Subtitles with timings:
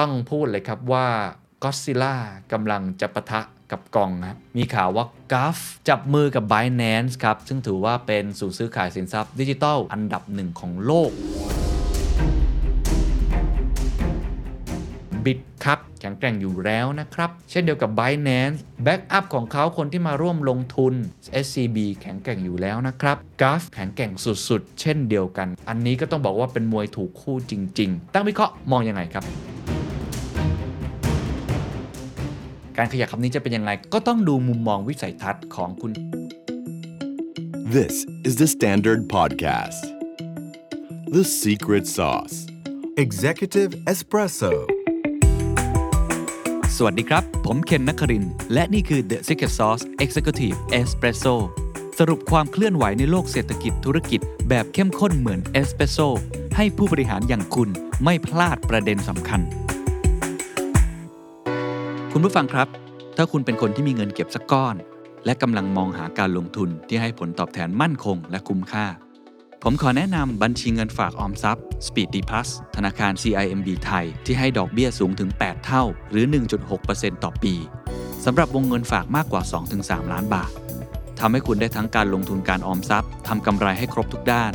[0.00, 1.06] ต้องพูดเลยครับว่า
[1.62, 2.16] ก็อดซิลล่า
[2.52, 11.10] กำลังจะปะทะกับคองครับมีข่าวว่า GULF จับมือกับ Binance ครับ ซึ่งถือว่าเป็นศูนย์ซื้อขายสินทรัพย์ดิจิทัลอันดับหนึ่งของโลก
[15.24, 20.94] Bitkub แข็งแกร่งอยู่แล้วนะครับ เช่นเดียวกับ Binance backup ของเขาคนที่มาร่วมลงทุน
[21.44, 24.12] SCB แข็งแกร่งอยู่แล้วนะครับ GULF แข็งแกร่ง
[24.48, 29.49] สุดๆ เช่นเดียวกัน อันนี้ก็ต้องบอกว่าเป็นมวยถูกคู่จริง ๆ ตั้งวิเคราะห์มองยังไงครับ
[32.82, 35.92] การขยับคำนี้จะเป็นยังไง ก็ต้องดูมุมมองวิสัยทัศน์ของคุณ
[37.76, 37.94] This
[38.28, 39.82] is the Standard Podcast.
[41.16, 42.36] The Secret Sauce.
[43.04, 44.52] Executive Espresso.
[46.76, 51.34] สวัสดีครับ ผมเคนนักครินทร์และนี่คือ The Secret Sauce Executive Espresso
[51.98, 55.98] สรุปความเคลื่อนไหวในโลกเศรษฐกิจธุรกิจ แบบเข้มข้นเหมือนเอสเปรสโซ
[56.56, 57.68] ให้ผู้บริหารอย่างคุณ
[58.04, 59.40] ไม่พลาดประเด็นสำคัญ
[62.14, 62.68] คุณผู้ฟังครับ
[63.16, 64.76] ถ้าคุณเป็นคนที่มีเงินเก็บสักก้อน
[65.24, 68.86] และกำลังมองหาการลงทุนที่ให้ผลตอบแทนมั่นคงและคุ้มค่า
[69.62, 76.24] ผมขอแนะนำบัญชีเงินฝากออมทรัพย์ Speed D Plus ธนาคาร CIMB ไทย ที่ให้ดอกเบี้ยสูงถึง 8 เท่า หรือ
[76.74, 77.54] 1.6%ต่อปี
[78.24, 79.42] สำหรับวงเงินฝากมากกว่า
[79.78, 80.50] 2-3 ล้านบาท
[81.20, 84.52] ทำให้คุณได้ทั้งการลงทุนการออมทรัพย์ทำกำไรให้ครบทุกด้าน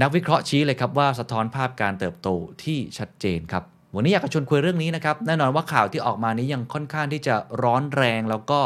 [0.00, 2.28] นักวิเคราะห์ชี้เลยครับว่าสะท้อนภาพการเติบโต
[2.64, 8.60] ที่ชัดเจนครับวันนี้อยากจะชวนคุยเรื่องนี้นะครับแน่นอนว่าข่าวที่ออกมานี้ยังค่อนข้างที่จะร้อนแรงแล้วก็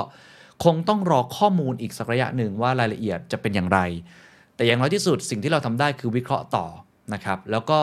[0.64, 3.80] คงต้องรอข้อมูลอีกสักระยะหนึ่งว่ารายละเอียดจะเป็นอย่างไร
[4.56, 6.66] แต่อย่างน้อยที่สุดสิ่งที่เราทำได้คือวิเคราะห์ต่อ
[7.14, 7.80] นะครับแล้วก็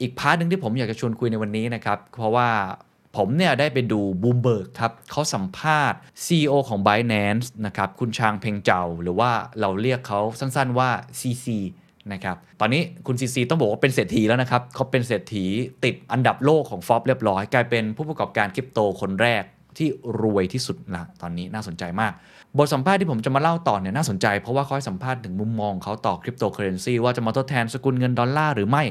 [0.00, 2.48] อีก part หนึ่งที่ผมอยากจะชวนคุยในวันนี้นะครับ เพราะว่า
[3.16, 9.30] ผมเนี่ยได้ไปดูบูมเบิร์กครับเขาสัมภาษณ์ CEO ของ Binance นะครับคุณชางเพงเจาหรือว่า
[9.60, 10.90] เราเรียกเขาสั้นๆว่า
[11.20, 11.46] CC
[12.12, 15.44] นะครับตอนนี้คุณ CZ ต้องบอกว่าเป็นเศรษฐีแล้วนะครับเขาเป็นเศรษฐี
[15.84, 19.42] ติดอันดับโลกของฟอบเรียบร้อย กลายเป็นผู้ประกอบการคริปโตคนแรก
[19.78, 19.88] ที่
[20.20, 22.12] รวยที่สุดละตอนนี้น่าสนใจมาก
[22.58, 28.84] บทสัมภาษณ์ที่ผมจะมาเล่าต่อเนี่ยน่าสนใจ เพราะว่าเขาให้สัมภาษณ์ถึงมุมมองเขาต่อคริปโตเคอเรนซีว่าจะมาทดแทนสกุลเงินดอลลาร์หรือไม่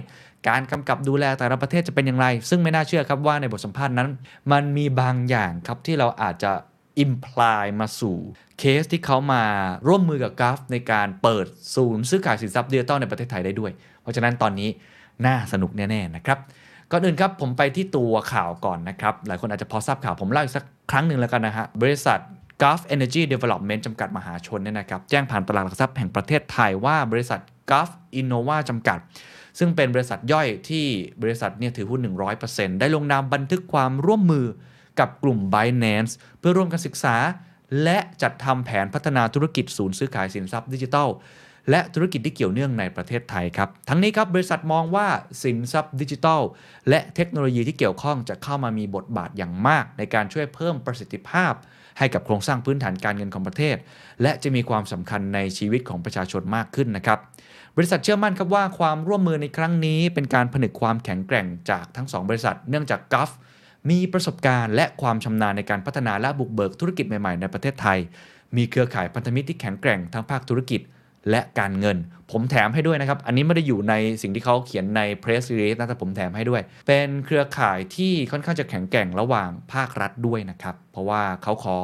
[0.48, 4.10] การกำกับดูแลแต่ละประเทศจะเป็นอย่างไร ซึ่งไม่น่าเชื่อครับว่าในบทสัมภาษณ์นั้น
[4.52, 6.52] มันมีบางอย่างครับที่เราอาจจะ
[7.00, 8.18] อิมพลายมาสู่
[8.60, 9.44] เคสที่เขามา
[9.88, 13.72] ร่วมมือกับกราฟในการเปิดศูนย์ซื้อขายสินทรัพย์ดิจิตอลในประเทศไทยได้ด้วย
[14.02, 14.70] เพราะฉะนั้นตอนนี้
[15.26, 16.40] น่าสนุกแน่ๆนะครับ
[16.92, 22.20] ก่อนอื่นครับผมไปที่ตัวข่าวก่อนนะครับ หลายคนอาจจะพอทราบข่าวผมเล่าอีกสักครั้งหนึ่งแล้วกันนะฮะบริษัท
[22.62, 27.40] Gulf Energy Development จำกัดมหาชนเนี่ยนะครับแจ้งผ่านตลาดหลักทรัพย์แห่งประเทศไทยว่าบริษัท
[27.72, 27.90] Gulf
[28.20, 29.00] Innova จำกัด
[29.60, 30.86] ซึ่งเป็นบริษัทย่อยที่
[31.22, 32.02] บริษัทเนี่ยถือหุ้น
[32.42, 34.46] 100%ได้ลงนามบันทึกความร่วมมือ
[35.00, 37.16] กับกลุ่ม Binance เพื่อร่วมกันศึกษา
[37.84, 41.10] และจัดทำแผนพัฒนาธุรกิจศูนย์ซื้อขายสินทรัพย์ดิจิทัล
[41.70, 45.08] และธุรกิจที่เกี่ยวเนื่องในประเทศไทยครับ ทั้งนี้ครับบริษัทมองว่า
[45.44, 46.42] สินทรัพย์ดิจิทัล
[46.90, 51.54] และเทคโนโลยีที่เกี่ยวข้องจะเข้ามามีบทบาทอย่างมาก ในการช่วยเพิ่มประสิทธิภาพ
[51.98, 53.78] ให้กับโครงสร้างพื้นฐานการเงินของประเทศ
[54.22, 57.20] และจะมีความสำคัญในชีวิตของประชาชนมากขึ้นนะครับ
[57.78, 63.32] บริษัทเชื่อมั่นครับว่าความร่วมมือในครั้งนี้ เป็นการผนึกความแข็งแกร่งจากทั้งสองบริษัท เนื่องจากกัฟ
[63.90, 68.00] มีประสบการณ์และความชำนาญในการพัฒนาและบุกเบิกธุรกิจใหม่ๆ ในประเทศไทย
[68.56, 70.82] มีเครือข่ายพันธมิตรที่แข็งแกร่งทั้งภาคธุรกิจ
[71.30, 71.98] และการเงิน
[72.32, 81.78] ผมแถมให้ด้วยนะครับ อันนี้ไม่ได้อยู่ในสิ่งที่เขาเขียนใน press release นะแต่ผมแถมให้ด้วย เป็นเครือข่ายที่ค่อนข้างจะแข็งแกร่งระหว่างภาครัฐด้วยนะครับ เพราะว่าเขาขอ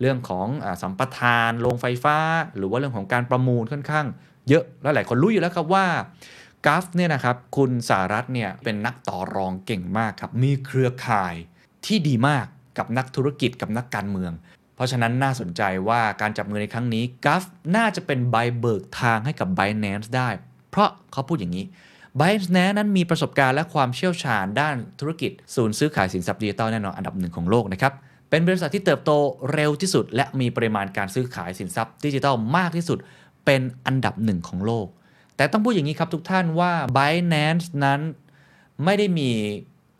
[0.00, 2.18] เรื่องของอสัมปทานโรงไฟฟ้า
[2.56, 4.06] หรือว่าเรื่องของการประมูลค่อนข้าง
[4.48, 5.86] เยอะและหลายคนรู้อยู่แล้วครับว่า
[6.66, 11.34] กัฟเนี่ยนะครับคุณสารัตเนี่ยเป็นนักต่อรองเก่งมากครับมีเครือข่าย
[11.86, 12.46] ที่ดีมาก
[12.78, 14.32] กับนักธุรกิจกับนักการเมือง
[14.78, 17.44] เพราะฉะนั้นน่าสนใจว่าการจับมือในครั้งนี้กัฟ
[17.76, 20.28] น่าจะเป็นใบเบิกทางให้กับ b i n a n c e ได้
[20.70, 21.64] เพราะเขาพูดอย่างนี้
[22.20, 27.92] b i n a n c e นั้นมีประสบการณ์และความเชี่ยวชาญด้านธุรกิจ ศูนย์ซื้อขายสินทรัพย์ดิจิทัลแน่นอนอันดับหนึ่งของโลกนะครับ
[28.30, 29.10] เป็นบริษัทที่เติบโต
[29.52, 32.98] เร็วที่สุด และมีปริมาณการซื้อขายสินทรัพย์ดิจิทัลมากที่สุด
[33.44, 34.86] เป็นอันดับหนึ่งของโลก
[35.36, 38.00] แต่ต้องพูดอย่างนี้ครับทุกท่านว่า Binance นั้น
[38.84, 39.30] ไม่ได้มี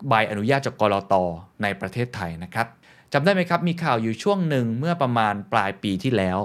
[0.07, 1.13] ใบอนุญาตจากกรอต
[1.61, 2.67] ในประเทศไทยนะครับ
[3.13, 6.39] จำได้ไหมครับ มีข่าวอยู่ช่วงหนึ่งเมื่อประมาณปลายปีที่แล้ว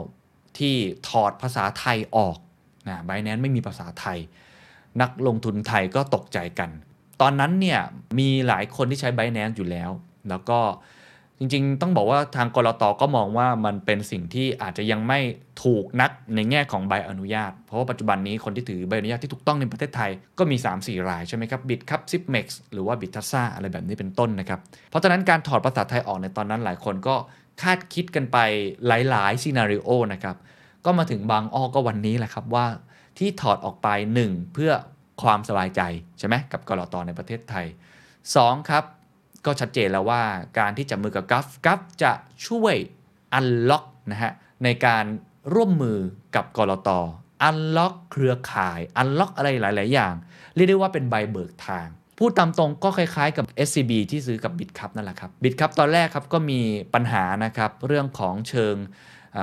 [0.59, 0.75] ที่
[1.09, 2.39] ถอดภาษาไทยออก
[2.89, 4.19] นะไบแนนไม่มีภาษาไทย
[5.01, 6.71] นักลงทุนไทยก็ตกใจกัน
[7.21, 7.81] ตอนนั้นเนี่ย
[8.19, 9.91] มีหลายคนที่ใช้ไบแนนอยู่แล้ว
[10.29, 10.59] แล้วก็
[11.45, 15.21] จริง ๆ ต้องบอกว่าทางกรตก็มองว่ามันเป็นสิ่งที่อาจจะยังไม่
[15.65, 24.61] ถูกนักในแง่ของใบอนุญาต เพราะว่าปัจจุบันนี้คนที่ถือใบอนุญาตที่ถูกต้องในประเทศไทยก็มี 3-4 รายใช่ไหมครับบิตครับซิปเม็กซ์หรือว่าบิตทัสซาอะไรแบบนี้เป็นต้นนะครับ
[24.91, 27.17] เพราะฉะนั้นการถอดภาษาไทยออกในตอนนั้นหลายคนก็
[27.63, 28.39] คาดคิดกันไป
[28.87, 30.37] หลายๆซีนารีโอนะครับ
[30.85, 32.67] ก็มาถึงบางอ้อก็วันนี้แหละครับว่า
[33.19, 33.89] ที่ถอดออกไป
[34.25, 34.73] 1 เพื่อ
[35.23, 35.81] ความสบายใจ
[36.19, 37.67] ใช่ไหมกับกรตในประเทศไทย
[38.23, 38.85] 2 ครับ
[39.47, 40.23] ก็ชัดเจนแล้วว่า
[40.59, 42.13] การที่จับมือกับกัฟกัฟจะ
[42.47, 42.75] ช่วย
[43.35, 44.33] อันล็อกนะฮะ
[44.65, 45.05] ในการ
[45.55, 45.99] ร่วมมือ
[46.37, 46.91] กับกรต
[47.43, 50.15] อันล็อกเครือข่ายอันล็อกอะไรหลาย ๆ อย่าง
[50.55, 51.89] เรียกได้ว่าเป็นใบเบิกทาง
[52.19, 56.61] พูดตามตรงก็คล้าย ๆ กับ SCB ที่ซื้อกับ BitCup นั่นแหละครับ BitCup ตอนแรกครับก็มี
[56.95, 58.77] ปัญหานะครับเรื่องของเชิง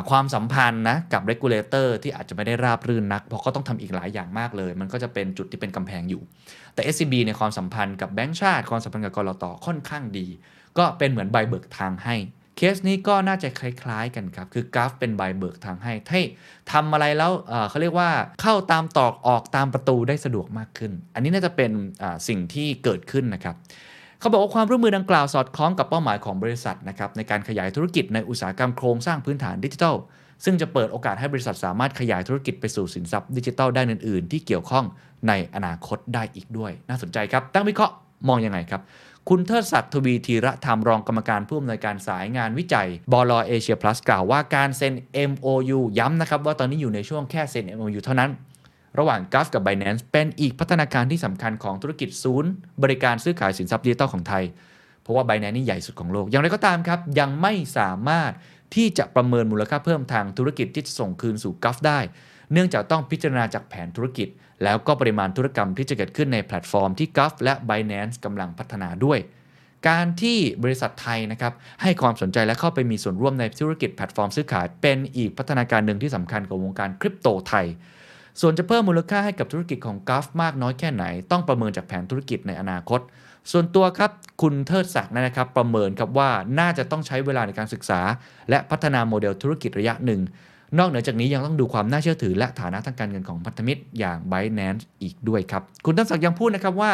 [0.10, 6.22] ความสัมพันธ์นะกับ regulator ที่อาจจะไม่ได้ราบรื่นนัก เพราะก็ต้องทำอีกหลายอย่างมากเลย มันก็จะเป็นจุดที่เป็นกำแพงอยู่
[6.74, 10.28] แต่ SCB ในความสัมพันธ์กับแบงก์ชาติ ความสัมพันธ์กับกรตค่อนข้างดี
[10.78, 12.16] ก็เป็นเหมือนใบเบิกทางให้
[12.58, 16.22] เคสนี้ก็น่าจะคล้ายๆกันครับ คือกราฟเป็นใบเบิกทางให้ให้
[16.72, 17.32] ทำอะไรแล้ว
[17.70, 18.10] เขาเรียกว่า
[18.42, 21.72] เข้าตามตอกออกตามประตูได้สะดวกมากขึ้น อันนี้น่าจะเป็น
[22.28, 23.56] สิ่งที่เกิดขึ้นนะครับ
[24.20, 29.96] เขาบอกว่าความร่วมมือดังกล่าวสอดคล้องกับเป้าหมายของบริษัทนะครับในการขยายธุรกิจในอุตสาหกรรมโครงสร้างพื้นฐานดิจิทัล
[30.44, 34.86] ซึ่งจะเปิดโอกาสให้บริษัทสามารถขยายธุรกิจไปสู่สินทรัพย์ดิจิทัลด้านอื่น ๆ ที่เกี่ยวข้อง
[35.28, 37.94] ในอนาคตได้อีกด้วย น่าสนใจครับ ตั้งวิเคราะห์
[38.28, 38.82] มองยังไงครับ
[39.30, 44.94] คุณเทิดศักดิ์ทวีธีระธรรมรองกรรมการผู้อำนวยการสายงานวิจัยบลเอเชียพลัสกล่าวว่าการเซ็น
[45.30, 48.30] MOU ย้ำนะครับว่าตอนนี้อยู่ในช่วงแค่เซ็น MOU เท่านั้น
[49.00, 52.52] ระหว่าง g u f กับ Binance เป็นอีกพัฒนาการที่สำคัญของธุรกิจศูนย์
[52.84, 54.44] บริการซื้อขายสินทรัพย์ดิจิทัลของไทย
[55.02, 58.32] เพราะว่า Binance นี่ใหญ่สุดของโลก อย่างไรก็ตามครับยังไม่สามารถ
[58.76, 62.00] ที่จะประเมินมูลค่าเพิ่มทางธุรกิจที่จะส่งคืนสู่ GULF ได้
[62.52, 64.28] เนื่องจากต้องพิจารณาจากแผนธุรกิจ
[64.64, 69.20] แล้วก็ปริมาณธุรกรรมที่จะเกิดขึ้นในแพลตฟอร์มที่ GULF และ Binance กำลังพัฒนาด้วย
[69.90, 77.66] การที่บริษัทไทยนะครับให้ความสนใจและเข้าไปมีส่วนร่วมในธุรกิจแพลตฟอร์มซื้อขาย เป็นอีกพัฒนาการหนึ่งที่สำคัญกับวงการคริปโตไทย
[78.42, 83.00] ส่วนจะเพิ่มมูลค่าให้กับธุรกิจของ GULF มากน้อยแค่ไหน ต้องประเมินจากแผนธุรกิจในอนาคต
[83.52, 86.30] ส่วนตัวครับคุณเทิดศักดิ์นะครับ ประเมินครับว่า
[86.60, 88.00] น่าจะต้องใช้เวลาในการศึกษา
[88.50, 90.22] และพัฒนาโมเดลธุรกิจระยะหนึ่ง
[90.80, 96.92] นอกเหนือจากนี้ยังต้องดูความน่าเชื่อถือ และฐานะทางการเงินของพันธมิตรอย่าง Binance อีกด้วยครับ คุณเทิดศักดิ์ยังพูดนะครับว่า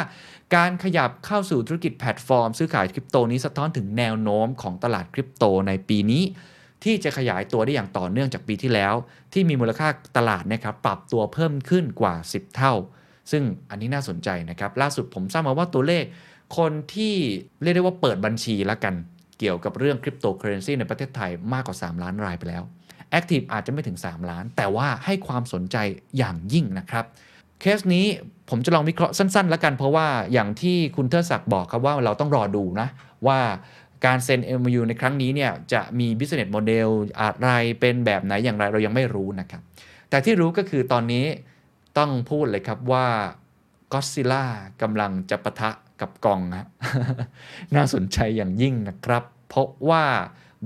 [0.55, 6.23] การขยับเข้าสู่ธุรกิจแพลตฟอร์ม ซื้อขายคริปโตนี้สะท้อนถึงแนวโน้มของตลาดคริปโตในปีนี้
[6.83, 8.93] ที่จะขยายตัวได้อย่างต่อเนื่องจากปีที่แล้ว
[9.33, 9.87] ที่มีมูลค่า
[10.17, 12.73] ตลาดนะครับปรับตัวเพิ่มขึ้นกว่า 10 เท่า
[13.31, 16.03] ซึ่งอันนี้น่าสนใจนะครับ ล่าสุดผมทราบมาว่าตัวเลข
[16.57, 17.13] คนที่
[17.61, 18.95] เรียกได้ว่าเปิดบัญชีละกัน
[19.39, 22.63] เกี่ยวกับเรื่องคริปโตเคอเรนซีในประเทศไทยมากกว่า 3 ล้านรายไปแล้ว
[23.11, 25.77] active อาจจะไม่ถึง 3 ล้าน แต่ว่าให้ความสนใจ
[26.17, 27.05] อย่างยิ่งนะครับ
[27.61, 28.05] เคสนี้
[28.49, 32.87] ผมจะลองวิเคราะห์สั้นๆ แล้วกันเพราะว่าอย่างที่คุณเทิดศักดิ์บอกครับว่าเราต้องรอดูนะ
[33.27, 33.39] ว่า
[34.05, 36.89] การเซ็น MOU ในครั้งนี้เนี่ยจะมี business model
[37.21, 37.49] อะไร
[37.79, 39.61] เป็นแบบไหนอย่างไรเรายังไม่รู้นะครับ
[40.09, 41.25] แต่ที่รู้ก็คือตอนนี้
[41.97, 43.07] ต้องพูดเลยครับว่า
[43.93, 44.43] Godzilla
[44.81, 46.67] กำลังจะปะทะ กับ Kong ฮะ
[47.75, 50.03] น่าสนใจอย่างยิ่งนะครับ เพราะว่า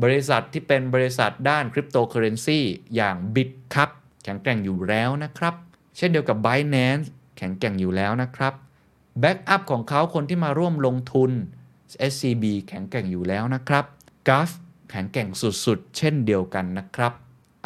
[0.04, 2.60] บริษัทที่เป็นบริษัทด้านคริปโตเคอเรนซี
[2.96, 3.90] อย่าง Bitkub
[4.24, 5.56] แข็งแกร่งอยู่แล้วนะครับ
[5.98, 7.08] เช่นเดียวกับ Binance
[7.38, 8.54] แข็งแกร่งอยู่แล้วนะครับ
[9.20, 11.32] backup ของเขาคนที่มาร่วมลงทุน
[12.12, 13.86] SCB แข็งแกร่งอยู่แล้วนะครับ
[14.28, 14.50] GULF
[14.92, 15.30] แข็งแกร่ง
[15.66, 17.14] สุดๆ เช่นเดียวกันนะครับ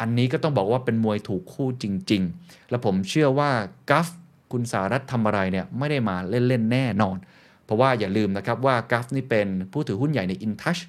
[0.00, 3.50] อันนี้ก็ต้องบอกว่าเป็นมวยถูกคู่จริง ๆ และผมเชื่อว่า
[3.90, 4.08] กัฟ
[4.52, 7.16] คุณสารัตทำอะไรเนี่ยไม่ได้มาเล่น ๆ แน่นอน
[7.66, 10.80] เพราะว่าอย่าลืมนะครับว่ากัฟนี่เป็นผู้ถือหุ้นใหญ่ใน InTouch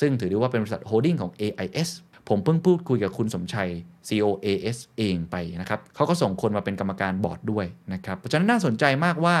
[0.00, 1.88] ซึ่งถือได้ว่าเป็นบริษัทโฮลดิ้งของ AIS
[2.28, 3.70] ผมเพิ่งพูดคุยกับคุณสมชัย
[4.08, 9.36] COAS เองไปนะครับเขาก็ส่งคนมาเป็นกรรมการบอร์ดด้วยนะครับ เพราะฉะนั้นน่าสนใจมากว่า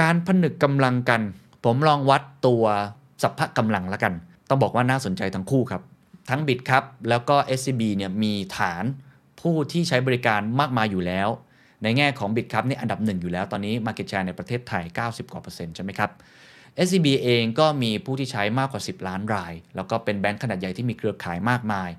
[0.00, 1.20] การผนึกกำลังกัน
[1.64, 2.64] ผมลองวัดตัว
[3.22, 4.12] สัพพะกำลังแล้วกัน
[4.48, 5.82] ต้องบอกว่าน่าสนใจทั้งคู่ครับ
[6.30, 8.84] ทั้งบิดครับแล้วก็ SCB เนี่ยมีฐาน
[9.40, 11.28] ผู้ที่ใช้บริการมากมายอยู่แล้ว
[11.82, 16.10] ในแง่ของบิดครับนี่อันดับหนึ่งอยู่แล้วตอนนี้ Market Share ในประเทศไทย 90 กว่าเปอร์เซ็นต์ใช่ไหมครับ
[16.86, 21.90] SCB เองก็มีผู้ที่ใช้มากกว่า 10 ล้านราย แล้วก็เป็นแบงค์ขนาดใหญ่ที่มีเครือข่ายมากมาย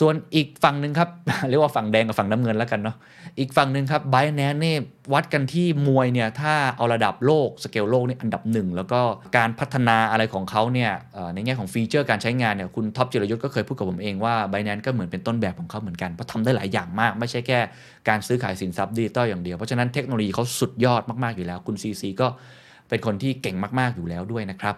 [0.00, 1.08] ส่วนอีกฝั่งหนึ่งครับ
[1.48, 2.96] เรียกว่าฝั่งแดงกับฝั่งน้ำเงินแล้วกันเนาะ
[3.38, 4.78] อีกฝั่งหนึ่งครับ b บ n a n c e เนี่ย
[5.12, 9.00] วัดกันที่มวยเนี่ยถ้าเอาระดับโลกสเกลโลกนี่อันดับหนึ่งแล้วก็
[9.36, 10.90] การพัฒนาอะไรของเขาเนี่ย
[11.34, 17.58] ในแง่ของฟีเจอร์การใช้งานเนี่ยคุณท็อปจิรายุสก็เคยพูดกับผมเองว่า Binance ก็เหมือนเป็นต้นแบบของเขาเหมือนกันเพราะทำได้หลายอย่างมาก ไม่ใช่แค่
[18.08, 22.28] การซื้อขายสินทรัพย์ดิจิตอลอย่างเดียวเพราะฉะนั้นเทคโนโลยีเขาสุดยอดมากๆอยู่แล้ว คุณ CZ ก็
[22.88, 24.76] เป็นคนที่เก่งมากๆอยู่แล้วด้วยนะครับ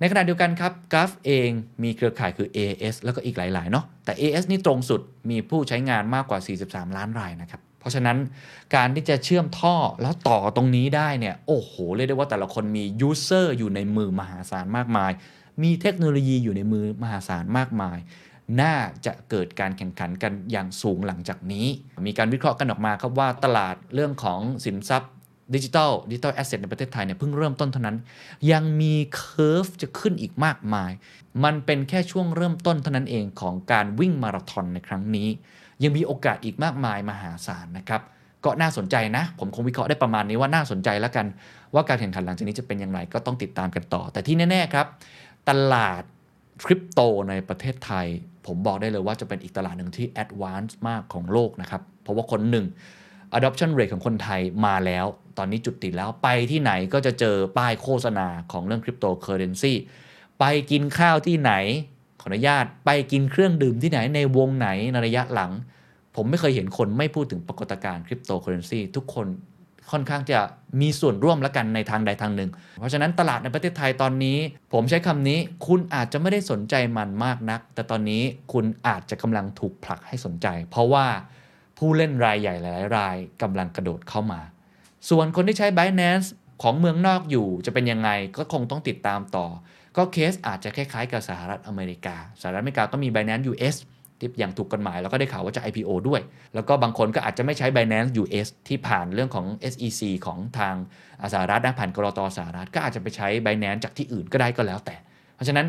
[0.00, 1.50] ในขณะเดียวกันครับ GULF เอง
[1.82, 8.18] มีเครือข่ายคือ AIS แล้วก็อีกหลายๆเนาะแต่ AIS นี่ตรงสุดมีผู้ใช้งานมากกว่า 43 ล้านรายนะครับเพราะฉะนั้น
[8.74, 15.12] การที่จะเชื่อมท่อแล้วต่อตรงนี้ได้เนี่ยโอ้โหเรียกได้ว่าแต่ละคนมี user อยู่ในมือมหาศาลมากมาย
[15.62, 17.98] มีเทคโนโลยีอยู่ในมือมหาศาลมากมาย
[18.60, 18.74] น่า
[19.06, 21.66] จะเกิดการแข่งขันกันอย่างสูงหลังจากนี้
[22.06, 25.12] มีการวิเคราะห์กันออกมาครับว่าตลาดเรื่องของสินทรัพย์
[25.54, 27.96] ดิจิทัล digital asset ในประเทศไทยเนี่ยเพิ่งเริ่มต้นเท่านั้น
[28.52, 30.92] ยังมี curve จะขึ้นอีกมากมาย
[31.44, 35.28] มันเป็นแค่ช่วงเริ่มต้นเท่านั้นเองของการวิ่งมาราธอนในครั้งนี้
[35.82, 38.02] ยังมีโอกาสอีกมากมายมหาศาลนะครับ
[38.44, 41.26] ก็น่าสนใจนะ ผมคงวิเคราะห์ได้ประมาณนี้ว่าน่าสนใจแล้วกัน
[41.74, 44.86] ว่าการแข่งขันหลังจากนี้จะเป็นอย่างไรก็ต้องติดตามกันต่อ แต่ที่แน่ๆครับ
[45.48, 46.02] ตลาด
[46.64, 48.06] คริปโตในประเทศไทย
[48.46, 52.66] ผมบอกได้เลยว่าจะเป็นอีกตลาดหนึ่งที่แอดวานซ์มากของโลกนะครับ เพราะว่าคนหนึ่ง
[53.36, 55.06] adoption rate ของคนไทยมาแล้ว
[55.38, 59.72] ตอนนี้จุดติดแล้วไปที่ไหนก็จะเจอป้ายโฆษณาของเรื่องคริปโตเคอเรนซี
[60.40, 61.52] ไปกินข้าวที่ไหน
[62.20, 65.52] ขออนุญาตไปกินเครื่องดื่มที่ไหนในวงไหนในระยะหลัง
[66.16, 69.26] ผมไม่เคยเห็นคนไม่พูดถึงปรากฏการณ์คริปโตเคอเรนซีทุกคน
[69.90, 70.40] ค่อนข้างจะ
[70.80, 74.38] มีส่วนร่วมแล้วกันในทางใดทางหนึ่ง เพราะฉะนั้นตลาดในประเทศไทยตอนนี้
[74.72, 78.22] ผมใช้คำนี้คุณอาจจะไม่ได้สนใจมันมากนัก แต่ตอนนี้
[78.52, 81.06] คุณอาจจะกำลังถูกผลักให้สนใจ เพราะว่า
[81.80, 84.40] ผู้เล่นรายใหญ่หลายรายกำลังกระโดดเข้ามา
[85.10, 86.28] ส่วนคนที่ใช้ Binance
[86.62, 89.46] ของเมืองนอกอยู่จะเป็นยังไงก็คงต้องติดตามต่อ
[89.96, 93.74] ก็เคสอาจจะคล้ายๆกับสหรัฐอเมริกา สหรัฐอเมริกาก็มี Binance US
[94.20, 96.20] ที่อย่างถูกกฎหมายแล้วก็ได้ข่าวว่าจะ IPO ด้วย
[96.54, 100.74] แล้วก็บางคนก็อาจจะไม่ใช้ Binance US ที่ผ่านเรื่องของ SEC ของทาง
[101.32, 104.96] สหรัฐนะผ่านกรอตสหรัฐ ก็อาจจะไปใช้ Binance จากที่อื่นก็ได้ก็แล้วแต่
[105.34, 105.66] เพราะฉะนั้น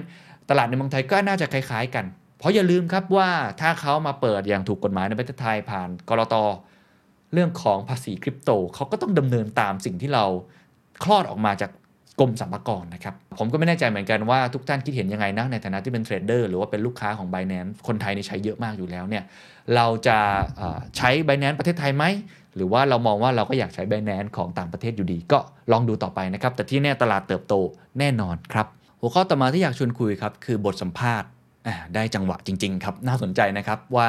[0.50, 2.06] ตลาดในเมืองไทยก็น่าจะคล้ายๆกัน
[2.42, 3.30] เพราะอย่าลืมครับว่า
[3.62, 6.36] ถ้าเขามาเปิดอย่างถูกกฎหมายในประเทศไทยผ่านกรต
[7.34, 10.26] เรื่องของภาษีคริปโตเขาก็ต้องดำเนินตามสิ่งที่เรา
[11.04, 11.72] คลอดออกมาจาก
[12.20, 19.24] กรมสรรพากรนะครับ ผมก็ไม่แน่ใจเหมือนกันว่าทุกท่านคิดเห็นยังไงนะ ในฐานะที่เป็นเทรดเดอร์หรือว่าเป็นลูกค้าของ b บ n a n c e คนไทยนี่ใช้เยอะมากอยู่แล้วเนี่ย
[19.76, 20.18] เราจะ
[20.98, 22.04] ใช้ b บ n a n c e ประเทศไทยไหม
[22.56, 25.40] หรือว่าเรามองว่าเราก็อยากใช้ b บ n a n c e ของต่างประเทศอยู่ดี ก็
[25.72, 27.54] ลองดูต่อไปนะครับ แต่ที่แน่ตลาดเติบโต
[28.00, 28.68] แน่นอนครับ
[29.00, 31.30] หัวข้อต่อมาที่อยากชวนคุยครับคือบทสัมภาษณ์
[31.96, 34.08] ได้จังหวะจริง ๆ ครับ น่าสนใจนะครับว่า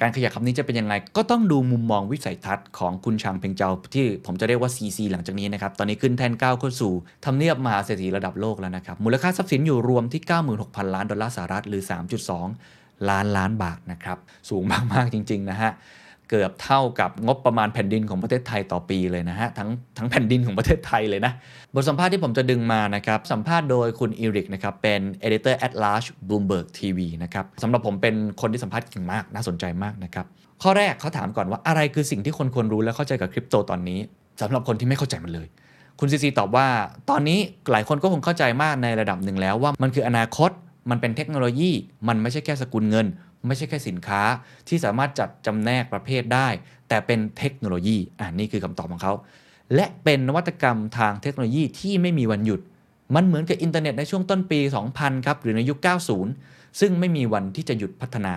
[0.00, 6.92] การขยับคำนี้จะเป็นยังไง ก็ต้องดูมุมมองวิสัยทัศน์ของคุณชางเพ็งเจาที่ผมจะเรียกว่า CC หลังจากนี้นะครับ ตอนนี้ขึ้นแทนก้าวเข้าสู่
[7.24, 10.22] ทำเนียบมหาเศรษฐีระดับโลกแล้วนะครับ มูลค่าทรัพย์สินอยู่รวมที่
[10.58, 11.82] 96,000 ล้านดอลลาร์สหรัฐหรือ
[12.44, 14.18] 3.2 ล้านล้านบาทนะครับ
[14.50, 15.72] สูงมาก ๆ จริง ๆ นะฮะ
[16.30, 21.32] เกือบเท่ากับงบประมาณแผ่นดินของประเทศไทยต่อปีเลยนะฮะ ทั้งทั้งแผ่นดินของประเทศไทยเลยนะ
[21.74, 30.26] บทสัมภาษณ์ที่ผมจะดึงมานะครับ สัมภาษณ์โดยคุณอีริกนะครับ เป็น editor at large Bloomberg TV นะครับสำหรับผมเป็นคนที่สัมภาษณ์เก่งมากน่าสนใจมากนะครับ
[30.62, 33.98] ข้อแรกเขาถามก่อนว่าอะไรคือสิ่งที่คนควรรู้และเข้าใจกับคริปโตตอนนี้
[34.40, 35.48] สำหรับคนที่ไม่เข้าใจมันเลย
[36.00, 36.66] คุณซีซีตอบว่า
[37.10, 37.38] ตอนนี้
[37.70, 40.50] หลายคนก็คงเข้าใจมากในระดับหนึ่งแล้วว่ามันคืออนาคต
[40.90, 41.70] มันเป็นเทคโนโลยี
[42.08, 43.06] มันไม่ใช่แค่สกุลเงิน
[43.46, 44.22] ไม่ใช่แค่สินค้า
[44.68, 46.48] ที่สามารถจัดจำแนกประเภทได้
[46.88, 49.12] แต่เป็นเทคโนโลยีอ่านี่คือคำตอบของเขา
[49.74, 52.60] และเป็นนวัตกรรมทางเทคโนโลยีที่ไม่มีวันหยุด
[53.14, 54.58] มันเหมือนกับอินเทอร์เน็ตในช่วงต้นปี
[54.92, 55.78] 2000 ครับ หรือในยุค
[56.28, 58.34] 90 ซึ่งไม่มีวันที่จะหยุดพัฒนา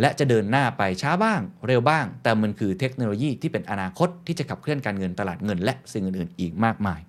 [0.00, 7.00] และจะเดินหน้าไปช้าบ้าง เร็วบ้าง แต่มันคือเทคโนโลยีที่เป็นอนาคตที่จะขับเคลื่อนการเงินตลาดเงิน และสิ่งอื่นๆ อีกมากมาย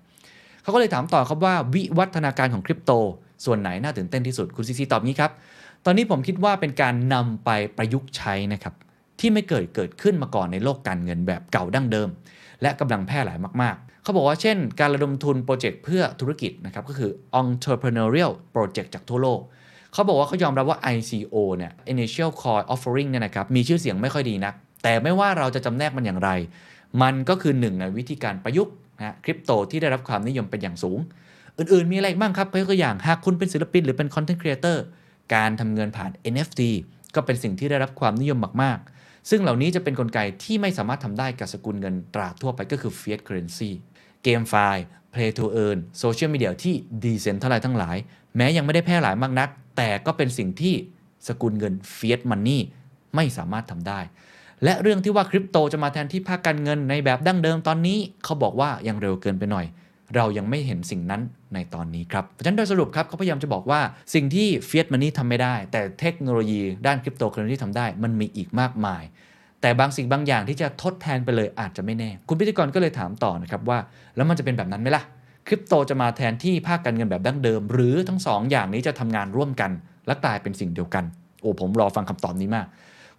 [0.62, 2.92] เขาก็เลยถามต่อครับว่าวิวัฒนาการของคริปโต
[3.44, 5.32] ส่วนไหนน่าตื่นเต้นที่สุดคุณ CZ ตอบงี้ครับ
[5.84, 8.74] ตอนนี้ผมคิดว่าเป็นการนำไปประยุกต์ใช้นะครับ
[9.20, 12.08] ที่ไม่เกิดเกิดขึ้นมาก่อนในโลกการเงินแบบเก่าดั้งเดิม
[12.62, 19.40] และกำลังแพร่หลายมาก ๆ เขาบอกว่าเช่น การระดมทุนโปรเจกต์เพื่อธุรกิจนะครับก็คือ entrepreneurial project จากทั่วโลก
[19.92, 26.30] เขาบอกว่าเขายอมรับว่า ICO เนี่ย Initial Coin Offering เนี่ยนะครับมีชื่อเสียงไม่ค่อยดีนัก แต่ไม่ว่าเราจะจำแนกมันอย่างไร
[27.02, 30.98] มันก็คือหนึ่งในวิธีการประยุกต์นะคริปโตที่ได้รับความนิยมเป็นอย่างสูง
[31.58, 34.78] อื่น ๆ มีอะไรบ้างครับยกตัวอย่างหากคุณเป็นศิลปินหรือเป็น Content Creator
[35.34, 36.60] การทำเงินผ่าน NFT
[37.14, 43.70] ก็เป็นสิ่งที่ได้รับความนิยมมาก ๆ ซึ่งเหล่านี้จะเป็นนกลไกที่ไม่สามารถทำได้กับสกุลเงินตราทั่วไปก็คือ Fiat Currency
[44.22, 47.96] GameFi Play to Earn โซเชียลมีเดียที่ decentralize ทั้งหลาย
[48.36, 50.74] แม้ยังไม่ได้แพร่หลายมากนัก แต่ก็เป็นสิ่งที่
[51.28, 52.60] สกุลเงิน Fiat Money
[53.14, 54.00] ไม่สามารถทำได้
[54.64, 59.66] และเรื่องที่ว่าคริปโตจะมาแทนที่ภาคการเงินในแบบดั้งเดิมตอนนี้ เขาบอกว่ายังเร็วเกินไปหน่อย
[60.16, 61.22] เรายังไม่เห็นสิ่งนั้น
[61.54, 63.80] ในตอนนี้ครับ เพราะฉะนั้นโดยสรุปครับเขาพยายามจะบอกว่า
[64.14, 69.02] สิ่งที่ Fiat Money ทำไม่ได้ แต่เทคโนโลยีด้านคริปโตเคอเรนซีทำได้ มันมีอีกมากมาย
[69.60, 73.78] แต่บางสิ่งบางอย่างที่จะทดแทนไปเลยอาจจะไม่แน่ คุณพิธีกรก็เลยถามต่อนะครับว่า
[74.16, 75.02] แล้วมันจะเป็นแบบนั้นไหมล่ะ
[75.46, 79.70] คริปโตจะมาแทนที่ภาคการเงินแบบดั้งเดิม หรือทั้งสองอย่างนี้จะทำงานร่วมกัน
[80.06, 81.04] และกลายเป็นสิ่งเดียวกัน
[81.40, 82.66] โอ้ผมรอฟังคำตอบนี้มาก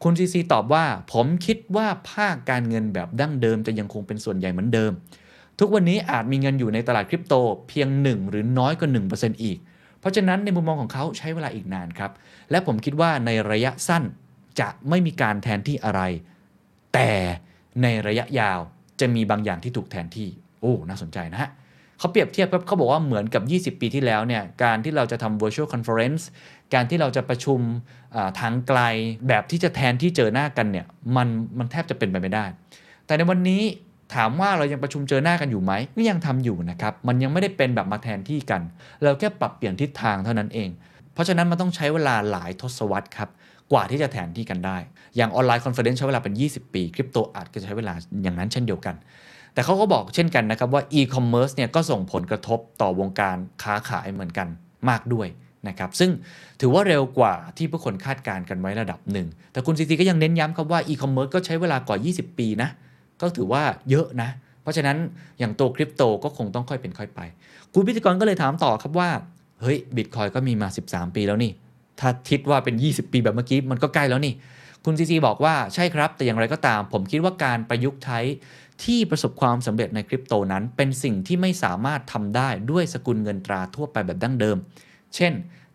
[0.03, 4.91] คุณ CZ ตอบว่า ผมคิดว่าภาคการเงินแบบดั้งเดิมจะยังคงเป็นส่วนใหญ่เหมือนเดิม
[5.60, 7.34] ทุกวันนี้อาจมีเงินอยู่ในตลาดคริปโต
[7.70, 9.58] เพียง 1 หรือน้อยกว่า1%อีก
[10.00, 12.12] เพราะฉะนั้นในมุมมองของเขาใช้เวลาอีกนานครับ
[12.51, 14.04] และผมคิดว่าในระยะสั้น
[14.60, 16.01] จะไม่มีการแทนที่อะไร
[16.94, 17.12] แต่
[17.84, 18.60] ในระยะยาว
[19.00, 20.28] จะมีบางอย่างที่ถูกแทนที่
[20.62, 21.50] โอ้ น่าสนใจนะฮะ
[22.00, 23.39] เขาเปรียบเทียบครับเขาบอกว่าเหมือนกั
[23.70, 26.24] บ 20 ปีที่แล้วเนี่ยการที่เราจะทำ virtual conference
[26.74, 27.60] การที่เราจะประชุม
[28.39, 28.80] ทางไกล
[29.28, 30.86] แบบที่จะแทนที่เจอหน้ากันเนี่ย
[31.16, 32.46] มันมันแทบจะเป็นไปไม่ได้
[33.06, 33.62] แต่ในวันนี้
[34.16, 38.62] ถามว่าเรายังประชุมเจอหน้ากันอยู่ไหมก็ยังทำอยู่นะครับ มันยังไม่ได้เป็นแบบมาแทนที่กัน
[39.04, 40.70] เราแค่ปรับเปลี่ยนทิศทางเท่านั้นเอง
[41.13, 43.30] เพราะฉะนั้นมันต้องใช้เวลาหลายทศวรรษครับ
[43.72, 44.78] กว่าที่จะแทนที่กันได้
[45.16, 48.96] อย่าง online conference ใช้เวลาเป็น 20 ปีคริปโตอาจจะใช้เวลาอย่างนั้นเช่นเดียวกัน
[49.54, 54.48] แต่เขาก็บอกเช่นกันนะครับว่าอีคอมเมิร์ซเนี่ยก็ส่งผลกระทบต่อวงการค้าขายเหมือนกัน
[54.89, 55.28] มากด้วย
[55.68, 56.12] นะครับซึ่ง
[56.60, 62.70] ถือว่าเร็วกว่าที่ผู้คนคาดการณ์กันไว้ระดับหนึ่ง แต่คุณ CZ ก็ยังเน้นย้ำครับว่าอีคอมเมิร์ซก็ใช้เวลากว่า 20 ปีนะ
[63.21, 64.29] ก็ถือว่าเยอะนะ
[64.61, 64.97] เพราะฉะนั้น
[65.39, 67.19] อย่างตัวคริปโตก็คงต้องค่อยเป็นค่อยไป
[67.73, 69.09] คุณพิธีกรก็เลยถามต่อครับว่า
[69.61, 71.51] เฮ้ยบิตคอยก็มีมา 13 ปีแล้วนี่
[71.99, 74.34] ถ้าคิดว่าเป็น 20 ปีแบบเมื่อกี้มันก็ใกล้แล้วนี่
[74.86, 78.19] คุณซีซีบอกว่าใช่ครับ แต่อย่างไรก็ตาม ผมคิดว่าการประยุกต์ใช้
[78.84, 84.58] ที่ประสบความสำเร็จในคริปโตนั้น เป็นสิ่งที่ไม่สามารถทำได้ด้วยสกุลเงินตราทั่วไปแบบดั้งเดิม
[85.15, 85.34] เช่น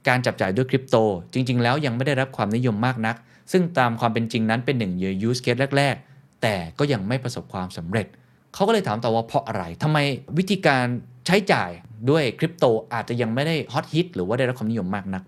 [0.08, 0.96] การจับจ่ายด้วยคริปโต
[1.32, 3.16] จริง ๆ แล้วยังไม่ได้รับความนิยมมากนัก
[3.52, 6.13] ซึ่งตามความเป็นจริงนั้นเป็นหนึ่งใน use case แรก ๆ
[6.44, 8.06] แต่ก็ยังไม่ประสบความสำเร็จ
[8.54, 9.98] เขาก็เลยถามต่อว่าเพราะอะไรทำไม
[10.38, 10.84] วิธีการ
[11.26, 11.70] ใช้จ่าย
[12.10, 15.22] ด้วยคริปโตอาจจะยังไม่ได้ฮอตฮิตหรือว่าได้รับความนิยมมากนัก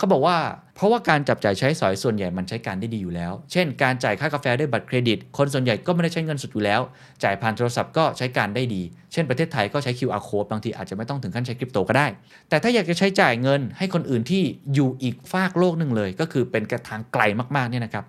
[0.00, 0.36] เขาบอกว่า
[0.76, 6.80] เพราะว่าการจับจ่ายใช้สอยส่วนใหญ่มันใช้การได้ดีอยู่แล้ว เช่น การจ่ายค่ากาแฟด้วยบัตรเครดิต คนส่วนใหญ่ก็ไม่ได้ใช้เงินสดอยู่แล้ว
[7.24, 8.82] จ่ายผ่านโทรศัพท์ก็ใช้การได้ดี
[9.12, 12.06] เช่นประเทศไทยก็ใช้ QR code บางทีอาจจะไม่ต้องถึงขั้นใช้คริปโตก็ได้
[12.48, 14.42] แต่ถ้าอยากจะใช้จ่ายเงินให้คนอื่นที่
[14.74, 17.22] อยู่อีกฟากโลกหนึ่งเลย ก็คือเป็นกระทางไกล
[17.56, 18.04] มากๆเนี่ยนะครับ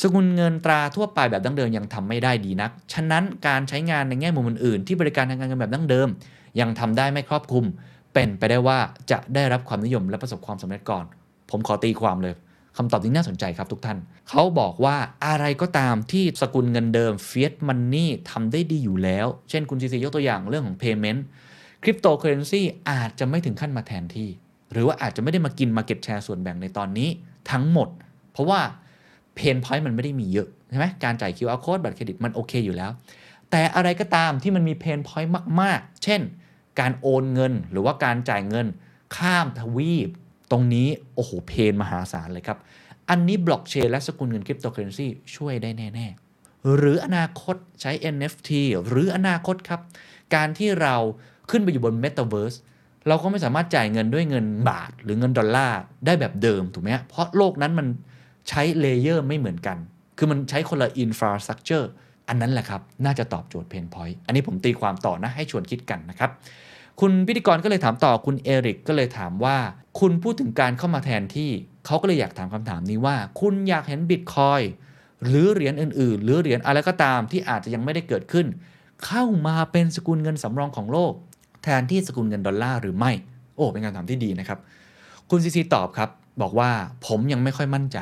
[0.00, 6.08] สกุลเงินตราทั่วไปแบบดั้งเดิมยังทำไม่ได้ดีนัก ฉะนั้นการใช้งานในแง่มุมอื่นๆที่บริการทางการเงินแบบดั้งเดิม
[6.60, 7.64] ยังทำได้ไม่ครอบคลุม
[8.14, 8.78] เป็นไปได้ว่า
[9.10, 11.04] จะได้รับความนิยมและประสบความสำเร็จก่อน
[11.50, 12.34] ผมขอตีความเลย
[12.76, 21.20] คำตอบนี้น่าสนใจครับทุกท่าน เขาบอกว่าอะไรก็ตามที่สกุลเงินเดิม Fiat Money ทำได้ดีอยู่แล้ว เช่นคุณซีซียกตัวอย่างเรื่องของ Payment
[21.82, 24.28] คริปโตเคอเรนซีอาจจะไม่ถึงขั้นมาแทนที่
[24.72, 27.08] หรือว่าอาจจะไม่ได้มากิน market share ส่วนแบ่งในตอนนี้
[27.50, 27.88] ทั้งหมด
[28.32, 28.60] เพราะว่า
[29.34, 32.90] pain point มันไม่ได้มีเยอะใช่ไหมการจ่าย QR code บัตรเครดิตมันโอเคอยู่แล้ว
[33.50, 36.20] แต่อะไรก็ตามที่มันมี pain point มาก ๆ เช่น
[36.80, 38.66] การโอนเงินหรือว่าการจ่ายเงิน
[39.16, 40.10] ข้ามทวีป
[40.50, 42.58] ตรงนี้ โอ้โห pain มหาศาลเลยครับ
[43.10, 46.06] อันนี้บล็อกเชนและสกุลเงินคริปโตเคอเรนซีช่วยได้แน่
[46.38, 48.50] ๆ หรืออนาคตใช้ NFT
[48.88, 49.80] หรืออนาคตครับ
[50.34, 50.96] การที่เรา
[51.50, 52.56] ขึ้นไปอยู่บน Metaverse
[53.08, 57.86] เราก็ไม่สามารถจ่ายเงินด้วยเงินบาท หรือเงินดอลลาร์ได้แบบเดิมถูกไหมเพราะโลกนั้นมัน
[58.48, 59.78] ใช้ layer ไม่เหมือนกัน
[60.18, 61.90] คือมันใช้คนละ infrastructure
[62.28, 66.30] อันนั้นแหละครับ น่าจะตอบโจทย์ pain point อันนี้ผมตีความต่อนะให้ชวนคิดกันนะครับ
[67.00, 69.58] คุณพิธีกรก็เลยถามต่อคุณเอริกก็เลยถามว่า
[70.00, 71.50] คุณพูดถึงการเข้ามาแทนที่
[71.86, 74.60] เขาก็เลยอยากถามคำถามนี้ว่า คุณอยากเห็นบิตคอยน์
[75.24, 78.46] หรือเหรียญอื่น ๆ หรือเหรียญอะไรก็ตามที่อาจจะยังไม่ได้เกิดขึ้น
[79.06, 81.12] เข้ามาเป็นสกุลเงินสำรองของโลก
[81.62, 83.12] แทนที่สกุลเงินดอลลาร์หรือไม่
[83.56, 84.58] โอ้เป็นการถามที่ดีนะครับ
[85.30, 86.10] คุณ CZ ตอบครับ
[86.42, 86.70] บอกว่า
[87.06, 87.98] ผมยังไม่ค่อยมั่นใจ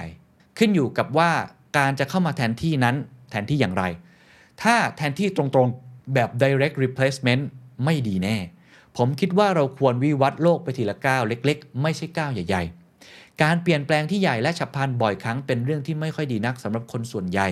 [0.59, 1.31] ขึ้นอยู่กับว่า
[1.79, 2.97] การจะเข้ามาแทนที่นั้น
[3.31, 3.85] แทนที่อย่างไร
[4.63, 7.43] ถ้าแทนที่ตรงๆแบบ direct replacement
[7.85, 8.37] ไม่ดีแน่
[8.97, 12.63] ผมคิดว่าเราควรวิวัฒน์โลกไปทีละก้าวเล็ก ๆ ไม่ใช่ก้าวใหญ่
[13.03, 17.49] ๆ การเปลี่ยนแปลงที่ใหญ่และฉับพลันบ่อยครั้งเป็นเรื่องที่ไม่ค่อยดีนักสำหรับคนส่วนใหญ่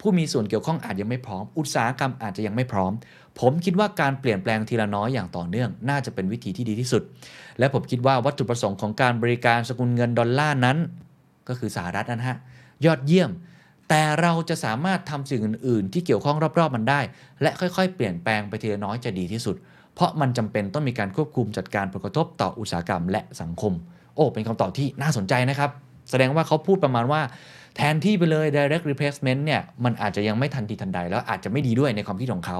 [0.00, 2.92] ผู้มีส่วนเกี่ยวข้องอาจยังไม่พร้อม อุตสาหกรรมอาจจะยังไม่พร้อม
[3.40, 7.02] ผมคิดว่าการเปลี่ยนแปลงทีละน้อยอย่างต่อเนื่อง น่าจะเป็นวิธีที่ดีที่สุด
[7.58, 10.78] และผมคิดว่าวัตถุประสงค์ของการบริการสกุลเงินดอลลาร์นั้น
[11.48, 12.38] ก็คือสหรัฐนะฮะ
[12.84, 13.30] ยอดเยี่ยม
[13.88, 17.00] แต่เราจะสามารถทำสิ่งอื่น ๆ ที่เกี่ยวข้องรอบ ๆ มันได้
[17.42, 19.56] และค่อย ๆ เปลี่ยนแปลงไปทีละน้อยจะดีที่สุด
[19.94, 23.72] เพราะมันจำเป็นต้องมีการควบคุมจัดการผลกระทบต่ออุตสาหกรรมและสังคม
[24.14, 25.70] โอ้เป็นคำตอบที่น่าสนใจนะครับ
[26.10, 27.20] แสดงว่าเขาพูดประมาณว่า
[27.76, 32.58] แทนที่ไปเลย direct replacement เนี่ยมันอาจจะยังไม่ทันทีทันใด แล้วอาจจะไม่ดีด้วยในความคิดของเขา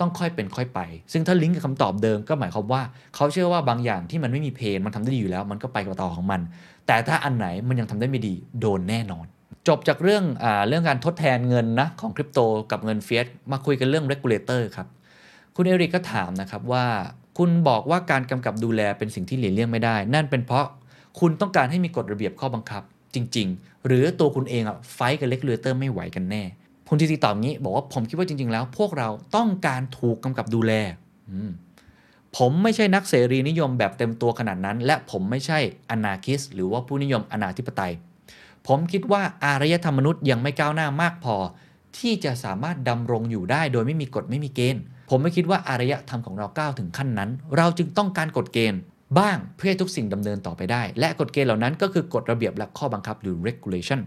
[0.00, 0.80] ต้องค่อยเป็นค่อยไป
[1.12, 2.82] ซึ่งถ้าลิงก์กับคำตอบเดิมก็หมายความว่า
[3.14, 6.40] เขาเชื่อว่าบางอย่างที่มันไม่มีเพนมันทำได้ดีอยู่แล้ว มันก็ไปกับต่อของมัน
[6.86, 9.26] แต่ถ้าอันไหนมันยังทำได้ไม่ดีโดนแน่นอน
[9.68, 14.86] จบจากเรื่องอเรื่องการทดแทนเงินนะของคริปโตกับเงินเฟียสมาคุยกันเรื่อง regulator ครับ
[15.58, 16.86] คุณเอริกก็ถามนะครับว่า
[17.38, 20.66] คุณบอกว่าการกำกับดูแลเป็นสิ่งที่หลีกเลี่ยงไม่ได้ นั่นเป็นเพราะ
[21.20, 22.82] คุณต้องการให้มีกฎระเบียบข้อบังคับ
[23.14, 26.42] จริง ๆ หรือตัวคุณเองอะไฟกับ regulator ไม่ไหวกันแน่
[26.88, 30.72] คุณทีทีตอบงี้บอกว่าผมคิดว่าจริง ๆ แล้ว พวกเราต้องการถูกกำกับดูแล
[32.36, 35.58] ผมไม่ใช่นักเสรีนิยมแบบเต็มตัวขนาดนั้น และผมไม่ใช่
[35.90, 37.92] อนาคิส หรือว่าผู้นิยมอนาธิปไตย
[38.66, 41.36] ผมคิดว่าอารยธรรมมนุษย์ยังไม่ก้าวหน้ามากพอ
[41.98, 48.80] ที่จะสามารถดำรงอยู่ได้โดยไม่มีกฎไม่มีเกณฑ์ ผมไม่คิดว่าอารยธรรมของเราก้าวถึงขั้นนั้น เราจึงต้องการกฎเกณฑ์
[49.18, 54.00] บ้างเพื่อให้ทุกสิ่งดำเนินต่อไปได้ และกฎเกณฑ์เหล่านั้นก็คือกฎระเบียบและข้อบังคับหรือ regulation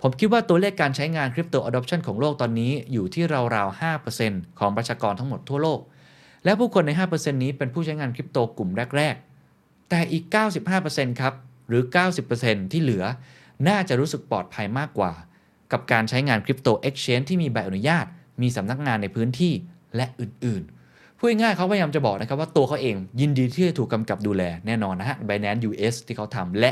[0.00, 3.80] ผมคิดว่าตัวเลขการใช้งาน Crypto Adoption ของโลกตอนนี้อยู่ที่ราวๆ
[4.14, 5.80] 5%ของประชากรทั้งหมดทั่วโลก
[6.44, 9.14] และผู้คนใน 5%นี้เป็นผู้ใช้งานคริปโตกลุ่มแรก
[9.52, 10.24] ๆ แต่อีก
[10.72, 11.34] 95%ครับ
[11.68, 11.82] หรือ
[12.28, 13.04] 90%ที่เหลือ
[13.68, 15.12] น่าจะรู้สึกปลอดภัยมากกว่า
[15.72, 18.06] กับการใช้งานคริปโตเอ็กชแนนที่มีใบอนุญาต
[18.42, 19.52] มีสำนักงานในพื้นที่
[19.96, 26.70] และอื่นๆ พูดง่ายเขาพยายามจะบอกนะครับว่าตัวเขาเองยินดีที่จะถูกกำกับดูแลแน่นอนนะฮะ Binance US ที่เขาทำและ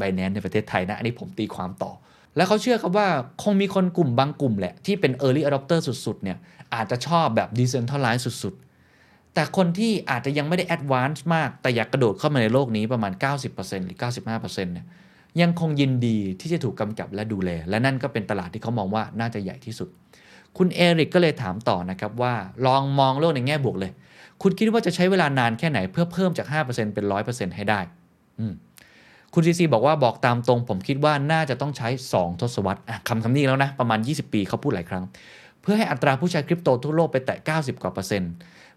[0.00, 1.92] Binance ในประเทศไทยนะ อันนี้ผมตีความต่อ
[2.36, 3.08] แล้วเขาเชื่อครับว่า
[3.42, 6.38] คงมีคนกลุ่มบางกลุ่มแหละ ที่เป็น Early Adopter สุดๆเนี่ย
[6.74, 13.12] อาจจะชอบแบบ Decentralized สุดๆ แต่คนที่อาจจะยังไม่ได้ Advance มาก แต่อยากกระโดดเข้ามาในโลกนี้ประมาณ
[13.48, 13.98] 90%หรือ
[14.30, 14.86] 95%เนี่ย
[15.40, 19.88] ยังคงยินดีที่จะถูกกำกับและดูแล และนั่นก็เป็นตลาดที่เขามองว่าน่าจะใหญ่ที่สุด
[20.56, 22.34] คุณเอริกก็เลยถามต่อนะครับว่า
[22.66, 23.92] ลองมองโลกในแง่บวกเลย
[24.42, 27.80] คุณคิดว่าจะใช้เวลานานแค่ไหนเพื่อเพิ่มจาก 5%เป็น 100%ให้ได้
[29.34, 35.04] คุณซีซีบอกว่าบอกตามตรง ผมคิดว่าน่าจะต้องใช้ 2 ทศวรรษคำคำนี้แล้วนะ ประมาณ 20 ปีเขาพูดหลายครั้ง
[35.62, 38.32] เพื่อให้อัตราผู้ใช้คริปโตทั่วโลกไปแตะ 90 กว่าเปอร์เซ็นต์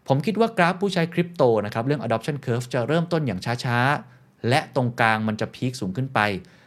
[0.07, 6.19] ผมคิดว่ากราฟผู้ใช้คริปโตนะครับเรื่อง adoption curve จะเริ่มต้นอย่างช้าๆ และตรงกลางมันจะพีคสูงขึ้นไป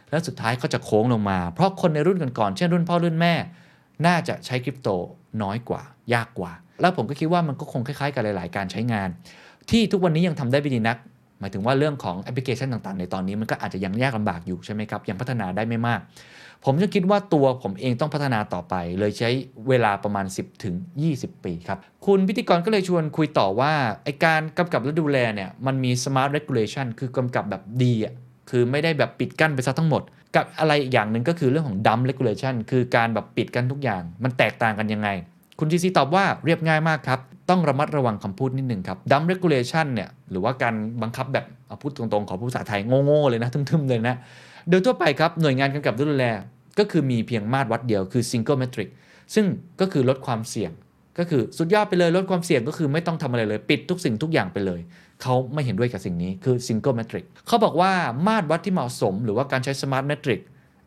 [0.09, 3.33] แล้วสุดท้ายก็จะโค้งลงมา เพราะคนในรุ่นก่อนๆเช่นรุ่นพ่อรุ่นแม่
[4.05, 4.89] น่าจะใช้คริปโต
[5.43, 5.81] น้อยกว่า
[6.13, 9.09] ยากกว่า แล้วผมก็คิดว่ามันก็คงคล้ายๆ กับหลาย ๆ การใช้งาน
[9.69, 10.97] ที่ทุกวันนี้ยังทำได้ไม่ดีนัก
[11.39, 15.99] หมายถึงว่าเรื่องของแอปพลิเคชันต่าง ๆ ในตอนนี้มันก็อาจจะยังยากลำบากอยู่ใช่ไหมครับ ยังพัฒนาได้ไม่มาก
[16.65, 19.29] ผมจะคิดว่าตัวผมเองต้องพัฒนาต่อไป เลยใช้
[19.67, 20.75] เวลาประมาณ 10ถึง
[21.11, 28.13] 20 ปีครับ คุณพิธีกรก็เลยชวนคุยต่อว่าไอการกำกับและดูแลเนี่ยมันมี smart regulation คือกำกับแบบดีอะ
[28.49, 30.01] คือไม่ได้แบบปิดกั้นไปซะทั้งหมด
[30.35, 35.09] กับอะไรอีกอย่างหนึ่งก็คือเรื่องของ dumb regulation คือการแบบปิดกั้นทุกอย่าง มันแตกต่างกันยังไง
[35.59, 44.15] คุณทีซีตอบว่าเรียบง่ายมากครับ ต้องระมัดระวังคำพูดนิดหนึ่งครับ dumb regulation เนี่ยหรือว่าการบังคับแบบเอาพูดตรงๆ ขอพูดภาษาไทยโง่ๆเลยนะทึมๆเลยนะ
[44.69, 46.25] โดยทั่วไปครับหน่วยงานกำกับดูแล
[46.79, 48.89] ก็คือมีเพียงมาตรวัดเดียวคือ single metric
[49.35, 49.45] ซึ่ง
[49.81, 50.71] ก็คือลดความเสี่ยง
[51.17, 54.79] ก็คือสุดยอดไปเลยลดความเสี่ยงก็คือไม่ต้องทำอะไรเลย ปิดทุกสิ่งทุกอย่างไปเลย
[55.21, 57.91] เขาไม่เห็นด้วยกับสิ่งนี้คือ single metric เขาบอกว่า
[58.27, 60.39] มาตรวัดที่เหมาะสม หรือว่าการใช้ smart metric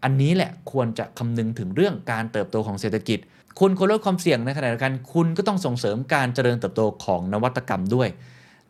[0.04, 3.18] อันนี้แหละควรจะคำนึงถึงเรื่องการเติบโตของเศรษฐกิจ
[3.58, 8.08] คุณควรลดความเสี่ยงในขณะเดียวกันคุณก็ต้องส่งเสริมการเจริญเติบโตของนวัตกรรมด้วย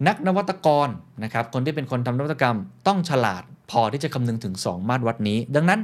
[0.06, 0.88] นักนวัตกร
[1.24, 5.80] นะครับคนที่เป็นคนทำนวัตกรรม ต้องฉลาดพอที่จะคำนึงถึง 2 มาตรวัดนี้ ดังนั้น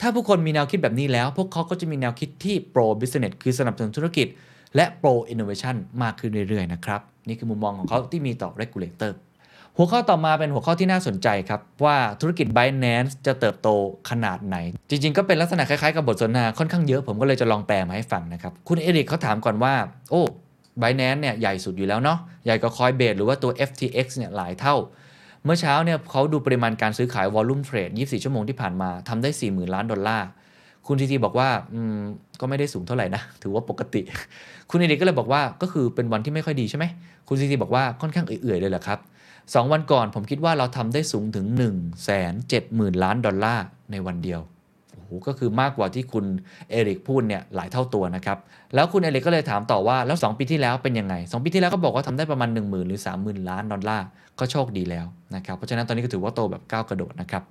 [0.00, 4.26] ถ้าผู้คนมีแนวคิดแบบนี้แล้ว พวกเขาก็จะมีแนวคิดที่ pro business คือสนับสนุนธุรกิจ
[4.76, 9.12] และ pro innovation มากขึ้นเรื่อยๆนะครับ นี่คือมุมมองของเขาที่มีต่อ regulator
[9.76, 13.68] หัวข้อต่อมาเป็นหัวข้อที่น่าสนใจครับ ว่าธุรกิจ Binance จะเติบโต
[14.10, 14.56] ขนาดไหน
[14.90, 19.74] จริง ๆ ก็เป็นลักษณะคล้าย ๆ กับบทสนทนาค่อนข้างเยอะผมก็เลยจะลองแปลมาให้ฟังนะครับ คุณเอริกเขาถามก่อนว่า
[20.10, 20.22] โอ้
[20.80, 24.76] Binance เนี่ยใหญ่สุดอยู่แล้วเนาะใหญ่กว่า Coinbase หรือว่าตัว FTX เนี่ยหลายเท่า
[25.44, 30.28] เมื่อเช้าเนี่ยเขาดูปริมาณการซื้อขายวอลลุ่มเทรด24 ชั่วโมงที่ผ่านมาทำได้ 40,000 ล้านดอลลาร์
[30.86, 31.98] คุณทีทีบอกว่าอืม
[32.40, 34.02] ก็ไม่ได้สูงเท่าไหร่นะถือว่าปกติ
[34.70, 36.84] คุณเอริกก็เลยบอกว่าก็คือเป็นวันที่ไม่ค่อยดีใช่ไหม
[37.28, 38.98] คุณทีทีบอกว่าค่อนข้างเอื่อยๆเลยแหละครับ
[39.54, 44.40] สองวันก่อนผมคิดว่าเราทำได้สูงถึง 1 7 0 0 0 0 ล้านดอลลาร์ในวันเดียว
[44.92, 46.24] โอ้โหก็คือมากกว่าที่คุณ
[46.70, 48.38] เอริกพูดเนี่ยหลายเท่าตัวนะครับ
[48.74, 54.06] แล้วคุณเอริกก็เลยถามต่อว่าแล้ว 2 ปีที่แล้วเป็นยังไง 2 ปีที่แล้วก็บอกว่าทำได้ประมาณ 1 0,000 หรือ 30,000 ล้านดอลลาร์
[54.38, 57.42] ก็โชคดีแล้วนะครับ เพราะฉะนั้นตอนนี้ก็ถือว่าโตแบบก้าวกระโดดนะครับ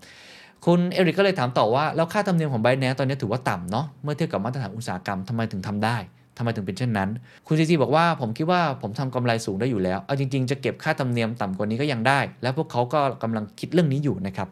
[0.66, 5.98] คุณเอริกก็เลยถามต่อว่าแล้วค่าธรรมเนียมของ Binance ตอนนี้ถือว่าต่ำเนาะเมื่อเทียบกับมาตรฐานอุตสาหกรรมทำไมถึงทำได้
[6.38, 7.10] ทำไมถึงเป็นเช่นนั้น
[7.48, 14.48] คุณซีซีบอกว่าผมคิดว่าผมทำกำไรสูงได้อยู่แล้ว เอาจริง ๆ จะเก็บค่าธรรมเนียมต่ำกว่านี้ก็ยังได้ และพวกเขาก็กำลังคิดเรื่องนี้อยู่นะครับ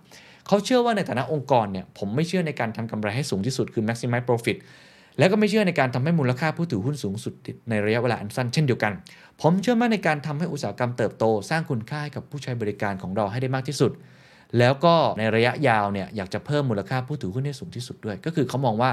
[0.47, 4.57] เขาเชื่อว่าในฐานะองค์กรเนี่ยผมไม่เชื่อในการทำกำไรให้สูงที่สุดคือ maximize profit
[5.17, 7.33] แล้วก็ไม่เชื่อในการทำให้มูลค่าผู้ถือหุ้นสูงสุด
[7.69, 8.93] ในระยะเวลาอันสั้นเช่นเดียวกัน
[9.41, 13.91] ผมเชื่อมั่นในการทำให้อุตสาหกรรมเติบโต สร้างคุณค่าให้กับผู้ใช้บริการของเราให้ได้มากที่สุด
[14.59, 18.91] แล้วก็ในระยะยาวเนี่ยอยากจะเพิ่มมูลค่าผู้ถือหุ้นให้สูงที่สุดด้วย ก็คือเขามองว่า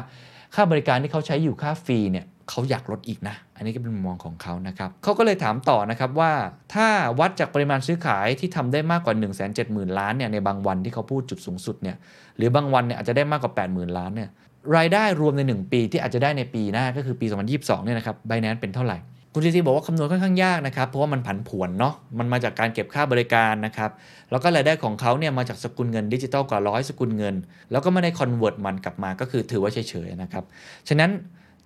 [0.54, 6.32] ค่าบริการที่เขาใช้อยู่ค่าฟรีเนี่ย เขาอยากลดอีกนะ อันนี้ก็เป็นมุมมองของเขานะครับเขาก็เลยถามต่อนะครับว่า
[6.74, 6.88] ถ้า
[7.20, 11.96] วัดจากปริมาณซื้อขายที่ทำได้มากกว่า 1 7 0 0 0 0 ล้านเนี่ยในบางวันที่เขาพูดจุดสูงสุดเนี่ย
[12.36, 14.30] หรือบางวันเนี่ยอาจจะได้มากกว่า 80,000 ล้านเนี่ย
[14.76, 18.98] รายได้รวมใน 1 ปีที่อาจจะได้ในปีหน้าก็คือปี 2022 เนี่ยนะครับไบแนนเป็นเท่าไหร่
[19.32, 23.90] คุณซีซีบอกว่าคำนวณค่อนข้างยากนะครับเพราะว่ามันผันผวนเนาะมันมาจากการเก็บค่าบริการนะครับ
[24.30, 27.34] แล้วก็รายได้ของเขาเนี่ยมาจากสกุลเงินดิจิตอลกว่าร้อยสกุลเงิน
[27.70, 30.44] แล้วก็ไม่ได้ convert มันกลับมาก็คือถือว่าเฉยๆนะครับ
[30.88, 31.10] ฉะนั้น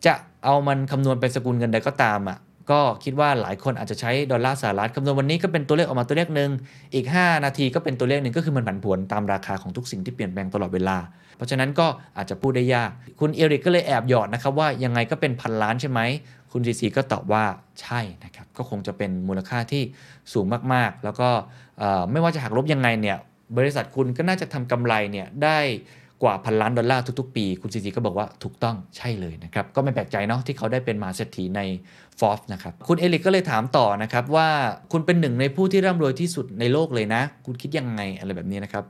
[0.06, 2.38] จะเอามันคำนวณเป็นสกุลเงินใดก็ตามอะ
[2.70, 6.50] ก็คิดว่าหลายคนอาจจะใช้ดอลลาร์สหรัฐคำนวณวันนี้ก็เป็นตัวเลขออกมาตัวเลขหนึ่ง
[6.94, 10.98] อีก 5 นาทีก็เป็นตัวเลขหนึ่งก็คือมันผันผวนตามราคาของทุกสิ่งที่เปลี่ยนแปลงตลอดเวลา
[11.36, 11.86] เพราะฉะนั้นก็
[12.16, 16.00] อาจจะพูดได้ยาก คุณเอริกก็เลยแอบหยอดนะครับว่ายังไงก็เป็นพันล้านใช่ไหม
[16.52, 17.44] คุณ CZ ก็ตอบว่า
[17.80, 19.82] ใช่นะครับ ก็คงจะเป็นมูลค่าที่
[20.32, 21.28] สูงมากๆ แล้วก็
[22.10, 23.18] ไม่ว่าจะหักลบยังไงเนี่ย
[23.58, 25.58] บริษัทคุณก็น่าจะทำกำไรเนี่ยได้
[26.22, 31.60] กว่าพันล้านดอลลาร์ทุกๆ ปี คุณซีซีก็บอกว่าถูกต้องใช่เลยนะครับ ก็ไม่แปลกใจเนาะที่เขาได้เป็นมหาเศรษฐีใน
[32.20, 34.48] ฟอร์นะครับ คุณเอลิกก็เลยถามต่อนะครับว่า
[34.92, 38.84] คุณเป็นหนึ่งในผู้ที่ร่ำรวยที่สุดในโลกเลยนะ คุณคิดยังไงอะไรแบบนี้นะครับ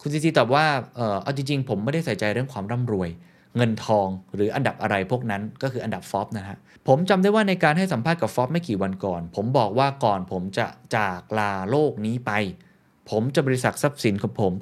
[0.00, 0.64] คุณซีซีตอบว่า
[0.96, 3.10] เออเอาจริงๆ ผมไม่ได้ใส่ใจเรื่องความร่ำรวย
[3.56, 6.56] เงินทองหรืออันดับอะไรพวกนั้นก็คืออันดับฟอบนะฮะ
[6.88, 10.66] ผมจำได้ว่าในการให้สัมภาษณ์กับฟอบไม่กี่วันก่อน ผมบอกว่าก่อนผมจะ
[10.96, 12.32] จากลาโลกนี้ไป
[13.10, 14.52] ผมจะบริจาคทรัพย์สินของผม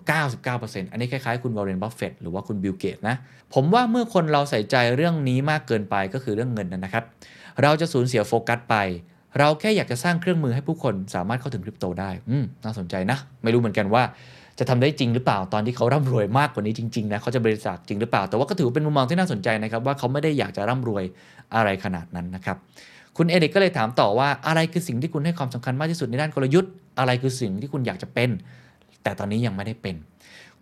[0.40, 3.16] 99%อันนี้คล้ายๆคุณวอร์เรนบัฟเฟตหรือว่าคุณบิลเกตส์นะ
[3.54, 7.04] ผมว่าเมื่อคนเราใส่ใจเรื่องนี้มากเกินไปก็คือเรื่องเงินนะครับ
[7.62, 8.76] เราจะสูญเสียโฟกัสไป
[9.38, 14.02] เราแค่อยากจะสร้างเครื่องมือให้ผู้คนสามารถเข้าถึงคริปโตได้อืมน่าสนใจนะ ไม่รู้เหมือนกันว่า
[14.58, 21.04] จะทำได้จริงหรือเปล่าตอนที่เขาร่ำรวยมากกว่านี้จริงๆนะเขาจะบริจาคจริงหรือเปล่า แต่ว่าก็ถือเป็นมุมมองที่น่าสนใจนะครับว่าเขาไม่ได้อยากจะร่ำรวย
[21.54, 22.56] อะไรขนาดนั้นนะครับ
[23.16, 28.30] คุณเอริกก็เลยถามต่อว่าอะไรคือสิ่งที่คุณให้ความสำคัญมากที่สุดในด้านกลยุทธ์ อะไรคือสิ่งที่คุณอยากจะเป็น
[29.02, 29.96] แต่ตอนนี้ยังไม่ได้เป็น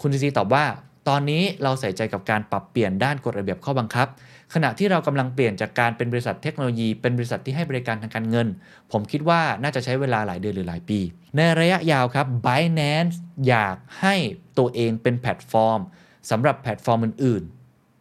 [0.01, 0.65] คุณซีซีตอบว่า
[1.09, 4.07] ตอนนี้เราใส่ใจกับการปรับเปลี่ยนด้านกฎระเบียบข้อบังคับ
[4.55, 8.49] ขณะที่เรากำลังเปลี่ยนจากการเป็นบริษัทเทคโนโลยี เป็นบริษัทที่ให้บริการทางการเงิน
[8.93, 11.01] ผมคิดว่าน่าจะใช้เวลาหลายเดือนหรือหลายปี
[11.37, 13.17] ในระยะยาวครับ Binance
[13.49, 14.15] อยากให้
[14.59, 15.81] ตัวเองเป็นแพลตฟอร์ม
[16.31, 17.43] สำหรับแพลตฟอร์มอื่น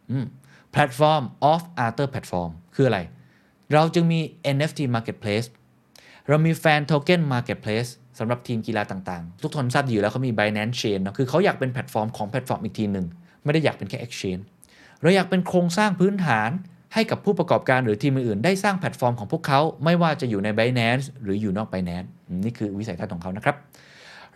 [0.08, 1.22] ๆแพลตฟอร์ม
[1.52, 3.00] of other platform คืออะไร
[3.72, 4.20] เราจึงมี
[4.56, 5.46] NFT marketplace
[6.28, 13.06] เรามี Fan Token Marketplace สำหรับทีมกีฬาต่างๆ ทุกคนทราบอยู่แล้วเขามี Binance Chain เนาะคือเขาอยากเป็นแพลตฟอร์มของแพลตฟอร์มอีกทีหนึ่ง
[13.44, 14.42] ไม่ได้อยากเป็นแค่ Exchange
[15.02, 16.50] เราอยากเป็นโครงสร้างพื้นฐาน
[16.94, 22.08] ให้กับผู้ประกอบการหรือทีมอื่นๆได้สร้างแพลตฟอร์มของพวกเขา ไม่ว่าจะอยู่ใน Binance หรืออยู่นอก Binance
[22.44, 23.56] นี่คือวิสัยทัศน์ของเขานะครับ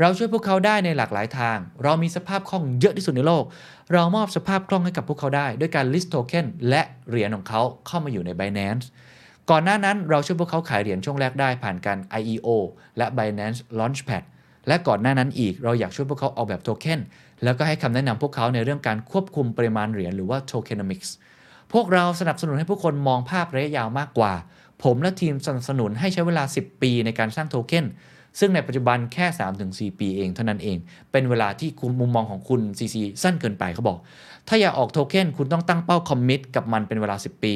[0.01, 3.45] เราช่วยพวกเขาได้ในหลากหลายทาง เรามีสภาพคล่องเยอะที่สุดในโลก
[3.93, 8.87] เรามอบสภาพคล่องให้กับพวกเขาได้ ด้วยการ list token และเหรียญของเขาเข้ามาอยู่ใน Binance
[9.51, 12.49] ก่อนหน้านั้นเราช่วยพวกเขาขายเหรียญช่วงแรกได้ผ่านการ IEO
[12.99, 14.23] และ Binance Launchpad
[14.69, 17.01] และก่อนหน้านั้นอีกเราอยากช่วยพวกเขาออกแบบโทเค็น
[17.45, 21.11] แล้วก็ให้คำแนะนำพวกเขาในเรื่องการควบคุมปริมาณเหรียญหรือว่า tokenomics
[21.73, 24.33] พวกเราสนับสนุนให้ผู้คนมองภาพระยะยาวมากกว่า
[24.83, 27.87] ผมและทีมสนับสนุนให้ใช้เวลา 10 ปีในการสร้างโทเค็น
[28.39, 29.27] ซึ่งในปัจจุบันแค่
[29.65, 30.77] 3-4 ปีเองเท่านั้นเอง
[31.13, 33.99] เป็นเวลาที่คุณมุมมองของคุณ CC สั้นเกินไปเขาบอก
[34.49, 37.55] ถ้าอยากออกโทเค็นคุณต้องตั้งเป้าคอมมิตกับมันเป็นเวลา 10 ปี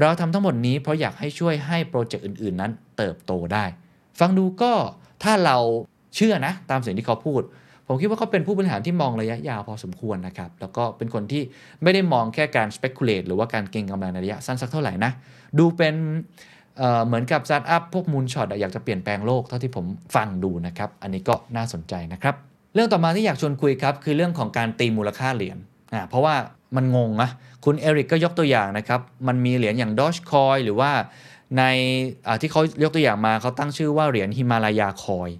[0.00, 3.64] เราทำทั้งหมดนี้เพราะอยากให้ช่วยให้โปรเจกต์อื่น ๆ นั้นเติบโตได้
[4.20, 4.72] ฟังดูก็
[5.22, 5.56] ถ้าเรา
[6.16, 7.42] เชื่อนะ ตามสิ่งที่เขาพูด
[7.86, 11.42] ผมคิดว่าเขาเป็นผู้บริหารที่มองระยะยาวพอสมควรนะครับ แล้วก็เป็นคนที่
[11.82, 15.12] ไม่ได้มองแค่การ speculate หรือว่าการเก็งกำไรในระยะสั้นสักเท่าไหร่นะ
[15.58, 15.94] ดูเป็น
[16.78, 22.34] เหมือนกับสตาร์ทอัพพวก moonshot อยากจะเปลี่ยนแปลงโลกเท่าที่ผมฟังดูนะครับ อันนี้ก็น่าสนใจนะครับ
[22.74, 25.58] เรื่องต่อมาที่อยากชวนคุยครับคือเรื่องของการตีมูลค่าเหรียญ
[26.08, 26.34] เพราะว่า
[26.76, 27.30] มันงงนะ
[27.64, 30.90] คุณเอริกก็ยกตัวอย่างนะครับ มันมีเหรียญอย่าง Dogecoin หรือว่า
[31.58, 31.62] ใน
[32.40, 35.30] ที่เขายกตัวอย่างมาเขาตั้งชื่อว่าเหรียญ Himalaya Coin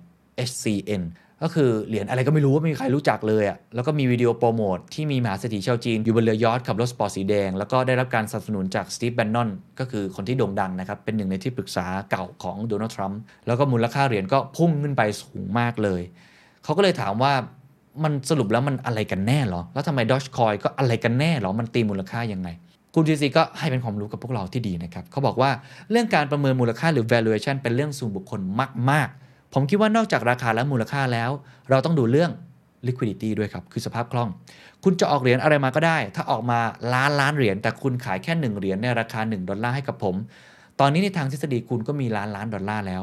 [0.49, 1.03] HCN
[1.43, 16.03] ก็คือเหรียญอะไรก็ไม่รู้ว่าไม่มีใครรู้จักเลยอะ่ะ แล้วก็มีวิดีโอโปรโมทที่มีมหาเศรษฐีชาวจีน อยู่บนเรือยอชต์ขับรถสปอร์ตสีแดง แล้วก็ได้รับการสนับสนุนจากสตีฟแบนนอนก็คือคนที่โด่งดังนะครับ เป็นหนึ่งในที่ปรึกษาเก่าของโดนัลด์ทรัมป์แล้วก็มูลค่าเหรียญก็พุ่งขึ้นไปสูงมากเลย
[16.65, 17.33] เขาก็เลยถามว่า
[18.05, 22.49] มันสรุปแล้วมันอะไรกันแน่หรอ แล้วทำไมดอชคอยก็อะไรกันแน่หรอ มันตีมูลค่ายังไง
[22.95, 25.51] คุณจีซีก็ให้เป็นความรู้กับพวกเราที่ดีนะครับ เขาบอกว่า
[25.91, 28.41] เรื่องการประเมินมูลค่าหรือ valuation เป็นเรื่องส่วนบุคคล
[28.91, 31.31] มาก ๆ ผมคิดว่านอกจากราคาและมูลค่าแล้ว
[31.71, 32.31] เราต้องดูเรื่อง
[32.89, 34.29] liquidity ด้วยครับ คือสภาพคล่อง
[34.85, 36.59] คุณจะออกเหรียญอะไรมาก็ได้ ถ้าออกมา
[36.95, 40.15] ล้านล้านเหรียญ แต่คุณขายแค่ 1 เหรียญในราคา 1 ดอลลาร์ให้กับผม
[40.81, 43.03] ตอนนี้ในทางทฤษฎีคุณก็มีล้านล้านดอลลาร์แล้ว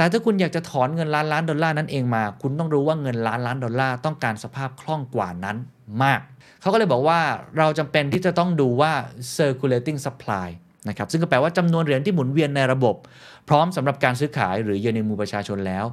[0.00, 5.56] แต่ถ้าคุณอยากจะถอนเงินล้านล้านดอลลาร์นั้นเองมา คุณต้องรู้ว่าเงินล้านล้านดอลลาร์ต้องการสภาพคล่องกว่านั้น
[6.02, 6.20] มาก
[6.60, 7.20] เขาก็เลยบอกว่า
[7.58, 8.92] เราจำเป็นที่จะต้องดูว่า
[9.36, 10.48] circulating supply
[10.88, 12.96] นะครับ ซึ่งก็แปลว่าจำนวนเหรียญที่หมุนเวียนในระบบ
[13.48, 15.84] พร้อมสำหรับการซื้อขายหรือเยืนในมือประชาชนแล้ว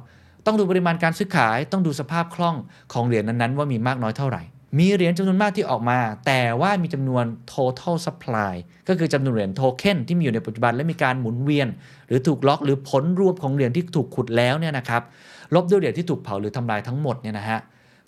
[0.46, 2.56] ต้องดูปริมาณการซื้อขาย ต้องดูสภาพคล่อง
[2.92, 4.42] ของเหรียญนั้นๆ ว่ามีมากน้อยเท่าไหร่
[4.78, 8.54] มีเหรียญจำนวนมากที่ออกมา แต่ว่ามีจำนวน total supply
[8.88, 11.68] ก็คือจำนวนเหรียญโทเค็นที่มีอยู่ในปัจจุบันและมีการหมุนเวียน
[12.08, 15.02] หรือถูกล็อกหรือผลรวมของเหรียญที่ถูกขุดแล้วเนี่ยนะครับ
[15.54, 17.58] ลบด้วยเหรียญที่ถูกเผาหรือทำลายทั้งหมดเนี่ยนะฮะ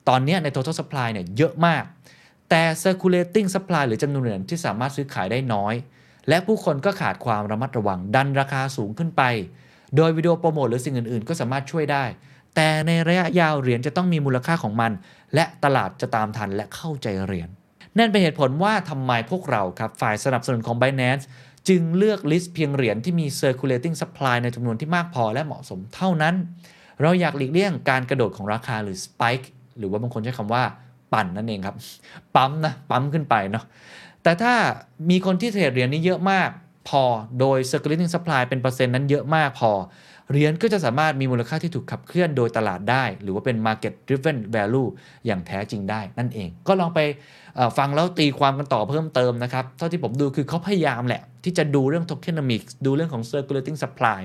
[0.09, 1.85] ตอนนี้ใน total supply เนี่ยเยอะมาก
[2.51, 5.75] แต่ circulating supply หรือจำนวนเหรียญที่สามารถซื้อขายได้น้อย
[6.29, 9.23] และผู้คนก็ขาดความระมัดระวังดันราคาสูงขึ้นไป
[9.97, 12.05] โดยวิดีโอโปรโมทหรือสิ่งอื่นๆ ก็สามารถช่วยได้
[12.55, 14.93] แต่ในระยะยาวเหรียญจะต้องมีมูลค่าของมัน
[15.35, 17.49] และตลาดจะตามทันและเข้าใจเหรียญ
[17.99, 21.25] นั่นเป็นเหตุผลว่าทำไมพวกเราครับฝ่ายสนับสนุนของ Binance
[21.69, 26.35] จึงเลือกลิสต์เพียงเหรียญที่มี circulating supply ในจำนวนที่มากพอและเหมาะสมเท่านั้น
[27.01, 29.47] เราอยากหลีกเลี่ยงการกระโดดของราคาหรือ spike
[29.79, 30.63] หรือว่าบางคนใช้คำว่า
[31.13, 31.77] ปั่นนั่นเองครับ
[32.35, 33.65] ปั๊มนะ ปั๊มขึ้นไปเนาะ
[34.23, 34.55] แต่ถ้า
[35.11, 36.51] มีคนที่เทรดเหรียญนี้เยอะมาก
[36.89, 37.03] พอ
[37.41, 39.71] โดย circulating supply เป็นเปอร์เซ็นต์นั้นเยอะมากพอ
[40.31, 44.89] เหรียญก็จะสามารถมีมูลค่าที่ถูกขับเคลื่อนโดยตลาดได้ หรือว่าเป็น market driven value
[45.27, 47.01] อย่างแท้จริงได้นั่นเอง ก็ลองไป
[47.79, 54.21] ฟังแล้วตีความกันต่อเพิ่มเติมนะครับ เท่าที่ผมดูคือเขาพยายามแหละ ที่จะดูเรื่อง tokenomics ดูเรื่องของ circulating supply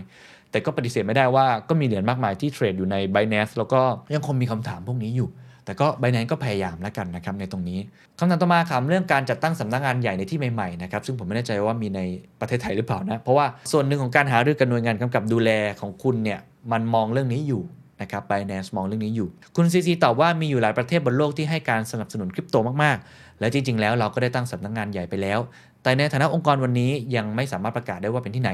[0.51, 3.81] แต่ก็ปฏิเสธไม่ได้ว่าก็มีเหรียญมากมายที่เทรดอยู่ใน Binance แล้วก็
[4.15, 5.29] ยังคงมีคำถามพวกนี้อยู่
[5.65, 7.79] แต่ก็ Binance ก็พยายามแล้วกันนะครับในตรงนี้
[8.19, 12.01] คำถามต่อมาถามเรื่องการจัดตั้งสำนักงานใหญ่ในที่ใหม่ๆนะครับซึ่งผมไม่แน่ใจว่ามีใน
[12.39, 15.49] ประเทศไทยหรือเปล่านะเพราะว่าส่วนหนึ่งของการหารือกับหน่วยงานกำกับดูแล
[15.81, 16.39] ของคุณเนี่ย
[16.71, 17.63] มันมองเรื่องนี้อยู่
[18.01, 25.39] นะครับ Binance มองเรื่องนี้อยู่ คุณซีซีตอบว่ามีอยู่หลายประเทศบนโลกที่ให้การสนับสนุนคริปโตมาก ๆ และจริง ๆ แล้วเราก็ได้ตั้งสำนักงานใหญ่ไปแล้ว
[25.85, 28.51] แต่ในฐานะองค์กรวันนี้ยังไม่สามารถประกาศได้ว่าเป็นที่ไหน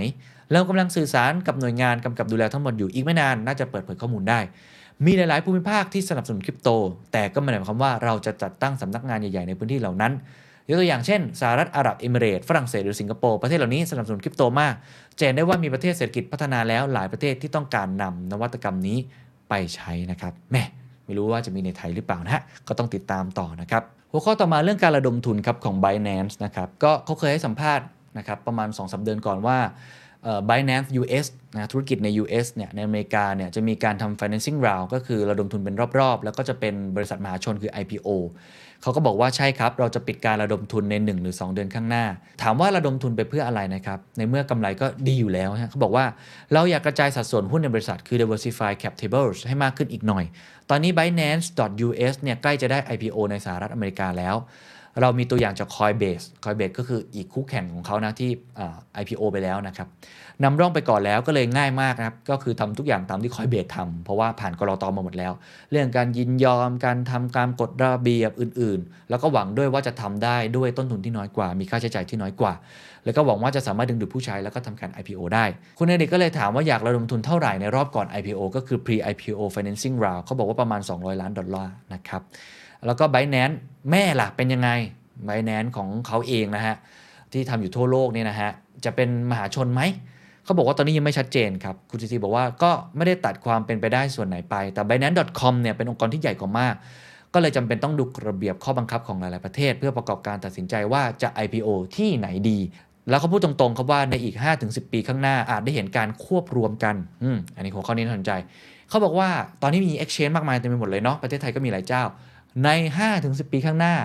[0.51, 4.39] เรากำลังสื่อสารกับหน่วยงานกำกับดูแลทั้งหมดอยู่อีกไม่นานน่าจะเปิดเผยข้อมูลได้
[5.05, 6.69] มีหลาย ๆ ภูมิภาคที่สนับสนุนคริปโต
[7.11, 10.11] แต่ก็ไม่ได้หมายความว่าเราจะจัดตั้งสำนักงานใหญ่ ๆ ในพื้นที่เหล่านั้น
[10.67, 14.73] ยกตัวอย่างเช่นสหรัฐอาหรับเอมิเรตฝรั่งเศสหรือสิงคโปร์ประเทศเหล่านี้สนับสนุนคริปโตมาก
[15.17, 18.97] จะเห็นได้ว่ามีประเทศเศรษฐกิจพัฒนาแล้วหลายประเทศที่ต้องการนำนวัตกรรมนี้
[19.49, 20.63] ไปใช้นะครับแม่
[21.05, 27.85] ไม่รู้ว่าจะมีในไทยหรือเปล่านะฮะก็ต้องติดตามต่อนะครับหัวข้อต่อมาเรื่องการระดมทุนครับของ Binance นะครับก็เขาเคยให้สัมภาษณ์
[28.17, 29.57] นะครับประมาณ2-3เดือนก่อนว่า
[30.49, 38.09] Binance US นะธุรกิจใน US เนี่ยในอเมริกาเนี่ยจะมีการทำ financing round ก็คือระดมทุนเป็นรอบ ๆ แล้วก็จะเป็นบริษัทมหาชนคือ IPO
[38.81, 42.05] เขาก็บอกว่าใช่ครับ เราจะปิดการระดมทุนใน 1 หรือ 2 เดือนข้างหน้า
[42.41, 46.05] ถามว่าระดมทุนไปเพื่ออะไรนะครับ ในเมื่อกำไรก็ดีอยู่แล้วฮะเขาบอกว่า
[46.53, 50.25] เราอยากกระจายสัดส่วนหุ้นในบริษัทคือ diversify cap tables ให้มากขึ้นอีกหน่อย
[50.69, 54.35] ตอนนี้ Binance.US เนี่ยใกล้จะได้ IPO ในสหรัฐอเมริกาแล้ว
[55.01, 59.87] เรามีตัวอย่างจาก Coinbase Coinbase ก็คืออีกคู่แข่งของเขานะที่อ่า IPO ไปแล้วนะครับ
[60.43, 65.33] นำร่องไปก่อนแล้วก็เลยง่ายมากนะครับ ก็คือทำทุกอย่างตามที่ Coinbase ทำเพราะว่าผ่านกรอตอมาหมดแล้ว
[65.71, 72.53] เรื่องการยินยอมการทำการกฎระเบียบอื่นๆ แล้วก็หวังด้วยว่าจะทำได้ด้วยต้นทุนที่น้อยกว่า มีค่าใช้จ่ายที่น้อยกว่า
[73.05, 75.45] แล้วก็หวังว่าจะสามารถดึงดูดผู้ใช้แล้วก็ทำการ IPO ได้
[75.77, 82.21] คุณเอริกก็เลยถามว่าอยากระดมทุนเท่าไหร่ในรอบก่อน IPO ก็คือ pre IPO financing round เขาบอกว่าประมาณ 200 ล้านดอลลาร์นะครับ
[82.85, 83.55] แล้วก็ Binance
[83.91, 84.69] แม่ล่ะเป็นยังไง
[85.27, 86.75] Binance ของเขาเองนะฮะ
[87.31, 88.51] ที่ทำอยู่ทั่วโลกเนี่ยนะฮะ
[88.85, 89.81] จะเป็นมหาชนไหม
[90.43, 96.75] เขาบอกว่าตอนนี้ยังไม่ชัดเจนครับ คุณซีซีบอกว่าก็ไม่ได้ตัดความเป็นไปได้ส่วนไหนไป แต่ Binance.com เนี่ยเป็นองค์กรที่ใหญ่กว่ามาก
[97.33, 102.59] ก็เลยจำเป็นต้องดูระเบียบข้อบังคับของหลาย ๆ ประเทศ เพื่อประกอบการตัดสินใจว่าจะ IPO ที่ไหนดี
[103.09, 108.31] แล้วเขาพูดตรงๆครับว่าในอีก 5-10 ปีข้างหน้าอาจได้เห็นการควบรวมกันอืมอันนี้หัวข้อนี้น่าสนใจ
[108.89, 109.29] เขาบอกว่า
[109.61, 112.03] ตอนนี้มี exchange มากมายเต็มไปหมดเลยเนาะประเทศไทยก็มีหลายเจ้า
[112.65, 112.69] ใน
[113.11, 113.95] 5-10 ปีข้างหน้า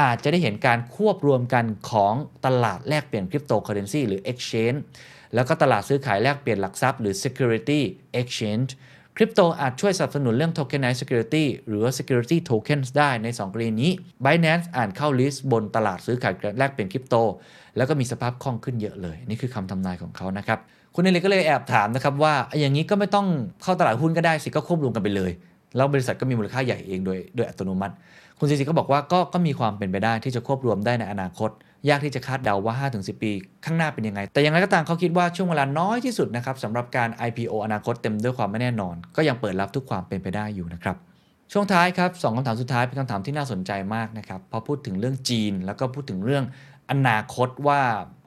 [0.00, 2.14] อาจจะได้เห็นการควบรวมกันของ
[2.46, 4.78] ตลาดแลกเปลี่ยนคริปโตเคอเรนซีหรือ exchange
[5.34, 7.80] แล้วก็ตลาดซื้อขายแลกเปลี่ยนหลักทรัพย์หรือ security
[8.20, 8.70] exchange
[9.16, 13.92] คริปโตอาจช่วยสนับสนุนเรื่อง tokenized security หรือ security tokens ได้ใน 2 กรณีนี้
[14.24, 17.14] Binance อ่านเข้าลิสต์บนตลาดซื้อขายแลกเปลี่ยนคริปโต
[17.76, 20.58] แล้วก็มีสภาพคล่องขึ้นเยอะเลย นี่คือคำทำนายของเขานะครับ
[20.94, 23.26] คุณเอเลก็เลยแอบถามนะครับว่า อย่างนี้ก็ไม่ต้อง
[23.62, 25.30] เข้าตลาดหุ้นก็ได้สิก็ควบรวมกันไปเลย
[25.76, 27.94] แล้วบริษัทก็มีมูลค่าใหญ่เองโดยโดยอัตโนมัติ
[28.38, 31.50] คุณซีซีก็บอกว่าก็ก็มีความเป็นไปได้ที่จะควบรวมได้ในอนาคต
[31.88, 33.32] ยากที่จะคาดเดาว่า 5-10 ปี
[33.64, 40.96] ข้างหน้าเป็นยังไง แต่อย่างไรก็ตามเขาคิดว่าช่วงเวลาน้อยที่สุดนะครับสำหรับการ IPO อนาคตเต็มด้วยความไม่แน่นอน ก็ยังเปิดรับทุกความเป็นไปได้อยู่นะครับ
[41.52, 46.44] ช่วงท้ายครับสองคำถามสุดท้ายเป็นคำถามที่น่าสนใจมากนะครับพอพูดถึงเรื่องจีน แล้วก็พูดถึงเรื่อง
[46.90, 47.80] อนาคตว่า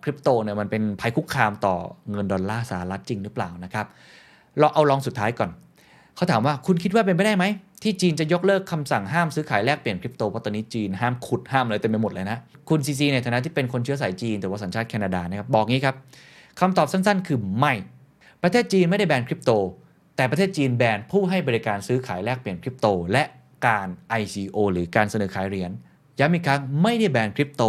[0.03, 1.75] คริปโตเนี่ยมันเป็นภัยคุกคามต่อ
[2.11, 3.85] เงินดอลลาร์สหรัฐจริงหรือเปล่านะครับ
[4.59, 5.49] เราเอารองสุดท้ายก่อน
[6.17, 7.45] เขาถามว่าคุณคิดว่าเป็นไปได้ไหม
[7.83, 12.37] ที่จีนจะยกเลิกคำสั่งห้ามซื้อขายแลกเปลี่ยนคริปโตเพราะตอนนี้จีนห้ามขุดห้ามอะไรเต็มไปหมดเลยนะ
[12.69, 15.95] คุณ CZ ในฐานะที่เป็นคนเชื้อสายจีน แต่ว่าสัญชาติแคนาดานะครับบอกงี้ครับ
[16.59, 17.73] คำตอบสั้นๆ คือไม่
[18.43, 19.51] ประเทศจีนไม่ได้แบนคริปโต
[20.15, 23.23] แต่ประเทศจีนแบนผู้ให้บริการซื้อขายแลกเปลี่ยนคริปโต และ
[23.67, 23.87] การ
[24.21, 25.71] ICO หรือการเสนอขายเหรียญ
[26.19, 27.63] ย้ำอีกครั้งไม่ได้แบนคริปโต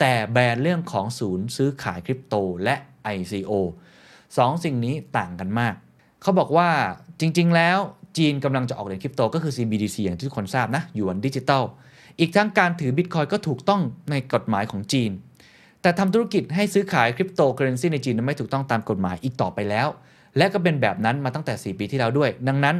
[0.00, 2.34] แต่แบนเรื่องของศูนย์ซื้อขายคริปโต
[2.64, 2.74] และ
[3.16, 3.52] ICO
[4.36, 5.74] สองสิ่งนี้ต่างกันมาก
[6.22, 6.68] เขาบอกว่า
[7.22, 7.78] จริง ๆ แล้ว
[8.18, 11.64] จีนกำลังจะออกเหรียญคริปโตก็คือ CBDC อย่างที่ทุกคนทราบนะหยวนดิจิตอล
[12.20, 15.10] อีกทั้งการถือบิตคอยน์ก็ถูกต้องในกฎหมายของจีน
[15.82, 19.88] แต่ทำธุรกิจให้ซื้อขายคริปโตเคอเรนซีในจีนนั้นไม่ถูกต้องตามกฎหมายอีกต่อไปแล้ว
[20.36, 22.76] และก็เป็นแบบนั้นมาตั้งแต่ 4 ปีที่แล้วด้วย ดังนั้น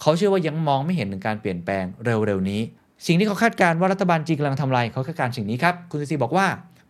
[0.00, 2.60] เขาเชื่อว่ายังมองไม่เห็นถึงการเปลี่ยนแปลงเร็วๆนี้
[3.06, 6.46] สิ่งที่เขาคาดการณ์ว่ารัฐบาลจีนกำลังทำอะไรเขาคาดการณ์สิ่งนี้ครับคุณซีซีบอกว่า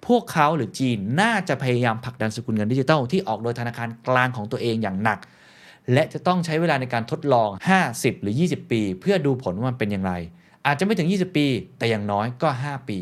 [0.06, 5.18] พวกเขาหรือจีนน่าจะพยายามผลักดันสกุลเงินดิจิทัลที่ออกโดยธนาคารกลางของตัวเองอย่างหนัก
[5.92, 7.48] และจะต้องใช้เวลาในการทดลอง
[7.86, 10.12] 50 หรือ 20 ปี เพื่อดูผลว่ามันเป็นอย่างไร
[10.66, 11.46] อาจจะไม่ถึง 20 ปี
[11.78, 12.98] แต่อย่างน้อยก็ 5 ปี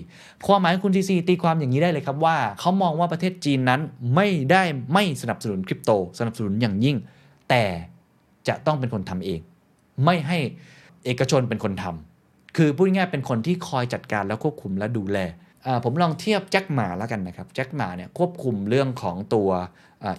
[0.47, 3.80] ความหมายของคุณทีซีตีความอย่างนี้ได้เลยครับว่า เขามองว่าประเทศจีนนั้น
[4.14, 4.62] ไม่ได้
[4.93, 6.97] ไม่สนับสนุนคริปโต สนับสนุนอย่างยิ่ง
[7.51, 7.64] แต่
[8.49, 9.41] จะต้องเป็นคนทำเอง
[10.05, 10.39] ไม่ให้
[11.05, 15.18] เอกชนเป็นคนทำคือพูดง่ายเป็นคนที่คอยจัดการแล้วควบคุมและดูแล
[15.85, 19.51] ผมลองเทียบแจ็คหม่าแล้วกันนะครับแจ็คหม่าเนี่ยควบคุมเรื่องของตัว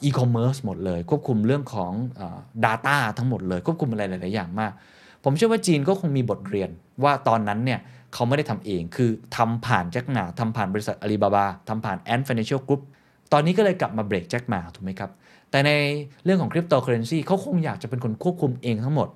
[0.03, 1.91] อีคอมเมิร์ซหมดเลย ควบคุมเรื่องของ
[2.65, 4.71] Data ทั้งหมดเลย ควบคุมอะไรหลาย ๆ อย่างมาก
[5.23, 6.69] ผมเชื่อว่าจีนก็คงมีบทเรียน
[7.03, 7.79] ว่าตอนนั้นเนี่ย
[8.13, 12.82] เขาไม่ได้ทำเอง คือทำผ่านแจ็คหม่าทำผ่านบริษัทอาลีบาบาทำผ่าน Ant Financial Group
[13.34, 15.11] ตอนนี้ก็เลยกลับมาเบรกแจ็คหม่าถูกไหมครับ
[15.51, 15.71] แต่ใน
[16.23, 19.09] เรื่องของคริปโตเคอเรนซีเขาคงอยากจะเป็นคนควบคุมเองทั้งหมด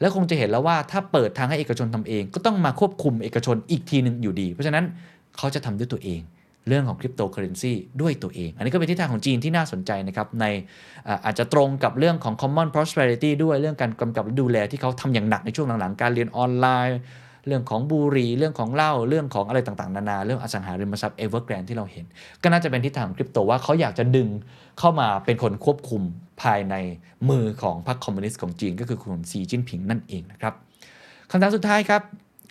[0.00, 4.84] และคงจะเห็นแล้วว่าถ้าเปิดทางให้เอกชนทำเอง ก็ต้องมาควบคุมเอกชนอีกทีหนึ่งอยู่ดี เพราะฉะนั้น
[5.36, 6.20] เขาจะทำด้วยตัวเอง
[6.68, 10.44] เรื่องของคริปโตเคอเรนซีด้วยตัวเอง อันนี้ก็เป็นทิศทางของจีนที่น่าสนใจนะครับ ใน
[11.24, 16.98] อาจจะตรงกับเรื่องของ common prosperity ด้วยเรื่องการกำกับดูแลที่เขาทำอย่างหนักในช่วงหลังๆ การเรียนออนไลน์
[17.46, 22.04] เรื่องของบุหรี่เรื่องของเหล้าเรื่องของอะไรต่างๆ นานา เรื่องอสังหาริมทรัพย์ Evergrande ที่เราเห็น
[22.42, 24.28] ก็น่าจะเป็นทิศทางของคริปโตว่าเขาอยากจะดึง
[24.78, 26.02] เข้ามาเป็นคนควบคุม
[26.42, 26.74] ภายใน
[27.30, 30.54] มือของพรรคคอมมิวนิสต์ของจีน ก็คือคุณซีจิ้นผิงนั่นเองนะครับ
[31.30, 32.02] คำถามสุดท้ายครับ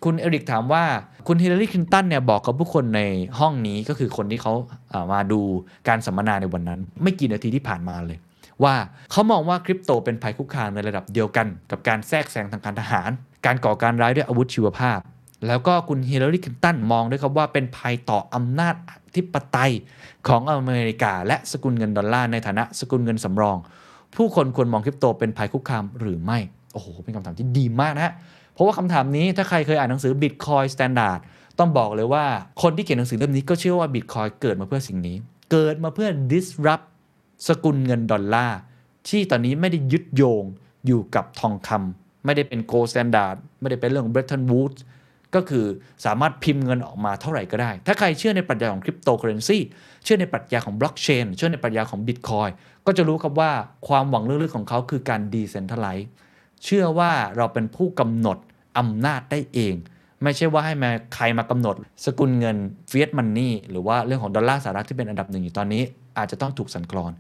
[0.04, 0.84] คุณเอริกถามว่า
[1.28, 3.02] คุณฮิลลารีคลินตันเนี่ยบอกกับผู้คนใน
[3.40, 5.40] ห้องนี้ก็คือคนที่เขาามาดู
[5.88, 8.18] การสัมมนาในวันนั้น ไม่กี่นาทีที่ผ่านมาเลย
[8.64, 8.76] ว่า
[9.12, 13.10] เขามองว่าคริปโตเป็นภัยคุกคามในระดับเดียวกัน กับการแทรกแซงทางการทหาร
[13.46, 15.00] การก่อการร้ายด้วยอาวุธชีวภาพ
[15.48, 19.72] แล้วก็คุณฮิลลารีคลินตันมองด้วยครับว่าเป็นภัยต่ออำนาจอธิปไตย
[20.28, 23.58] ของอเมริกา และสกุลเงินดอลลาร์ในฐานะสกุลเงินสำรอง
[24.16, 26.40] ผู้คนควรมองคริปโตเป็นภัยคุกคามหรือไม่
[26.74, 28.14] โอ้โหเป็นคำถามที่ดีมากนะฮะ
[28.60, 31.20] ราะว่าคำถามนี้ถ้าใครเคยอ่านหนังสือ Bitcoin Standard
[31.60, 32.26] ต้องบอกเลยว่า
[32.62, 35.18] คนที่เขียนหนังสือเล่มนี้ก็เชื่อว่า Bitcoin เกิดมาเพื่อสิ่งนี้
[35.52, 36.86] เกิดมาเพื่อ disrupt
[37.48, 38.60] สกุลเงินดอลลาร์
[39.10, 40.44] ที่ตอนนี้ไม่ได้ยึดโยง
[40.86, 44.80] อยู่กับทองคำไม่ได้เป็น gold standard ไม่ได้เป็นเรื่องของ Bretton Woods
[45.36, 45.66] ก็คือ
[46.06, 49.58] สามารถพิมพ์เงินออกมาเท่าไหร่ก็ได้ ถ้าใครเชื่อในปรัชญาของคริปโตเคอเรนซี
[50.04, 52.50] เชื่อในปรัชญาของบล็อกเชนเชื่อในปรัชญาของบิตคอยน์
[52.86, 53.52] ก็จะรู้ครับว่า
[53.88, 56.10] ความหวังลึกๆของเขาคือการ decentralize
[56.64, 58.38] เชื่อว่าเราเป็นผู้กำหนด
[58.78, 59.76] อำนาจได้เอง
[60.24, 62.58] ไม่ใช่ว่าให้มาใครมากำหนด สกุลเงิน
[62.88, 65.82] fiat money หรือว่าเรื่องของดอลลาร์สหรัฐที่เป็นอันดับหนึ่งอยู่ตอนนี้
[66.18, 67.12] อาจจะต้องถูกสั่นคลอน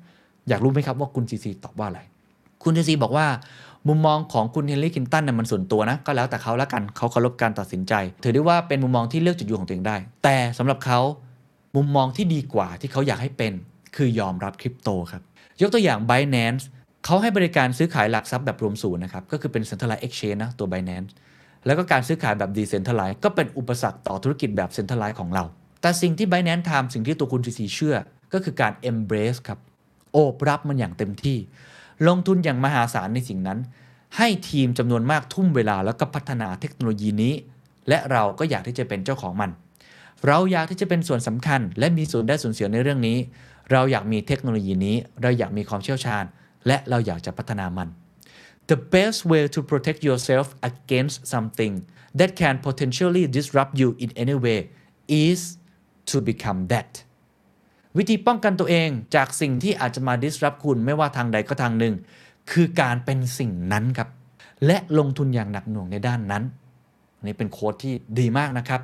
[0.50, 2.02] อยากรู้ไหมครับว่าคุณ CZ ตอบว่าอะไร
[2.64, 3.28] คุณ CZ บอกว่า
[3.88, 7.94] มุมมองของคุณฮิลลารีคลินตันเนี่ยมันส่วนตัวนะ ก็แล้วแต่เขาแล้วกันเขาเคารพการตัดสินใจ
[8.24, 11.00] ถือได้ว่าเป็นมุมมองที่เลือกจุดยืนของตัวเองได้ แต่สำหรับเขา
[11.76, 13.54] มุมมองที่ดีกว่าที่เขาอยากให้เป็น
[13.96, 15.22] คือยอมรับคริปโตครับ
[15.62, 16.64] ยกตัวอย่าง Binance
[17.06, 21.10] เขาให้บริการซื้อขายหลักทรัพย์แบบรวมศูนย์นะครับ ก็คือเป็น centralized exchange นะตัว Binance
[21.66, 25.44] แล้วก็การซื้อขายแบบ decentralized ก็เป็นอุปสรรคต่อธุรกิจแบบ centralized ของเรา
[25.82, 27.96] แต่สิ่งที่ Binance ทำสิ่งที่ตัวคุณซีซีเชื่อ
[28.34, 29.60] ก็คือการ embrace ครับ
[30.14, 31.38] โอบรับมันอย่างเต็มที่
[32.08, 33.60] ลงทุนอย่างมหาศาลในสิ่งนั้น
[34.18, 37.34] ให้ทีมจำนวนมากทุ่มเวลาแล้วก็พัฒนาเทคโนโลยีนี้
[37.90, 39.50] และเราก็อยากที่จะเป็นเจ้าของมัน
[40.28, 43.18] เราอยากที่จะเป็นส่วนสำคัญ และมีส่วนได้ส่วนเสียในเรื่องนี้
[43.72, 46.24] เราอยากมีเทคโนโลยีนี้ เราอยากมีความเชี่ยวชาญ
[46.68, 47.88] และเราอยากจะพัฒนามัน
[48.72, 51.74] The best way to protect yourself against something
[52.20, 54.60] that can potentially disrupt you in any way
[55.28, 55.40] is
[56.10, 56.92] to become that
[57.98, 61.96] วิธีป้องกันตัวเองจากสิ่งที่อาจจะมา disrupt คุณไม่ว่าทางใดก็ทางหนึ่ง
[62.52, 64.10] คือการเป็นสิ่งนั้นครับ
[64.66, 66.44] และลงทุนอย่างหนักหน่วงในด้านนั้น
[67.22, 68.82] นี้เป็น quote ที่ดีมากนะครับ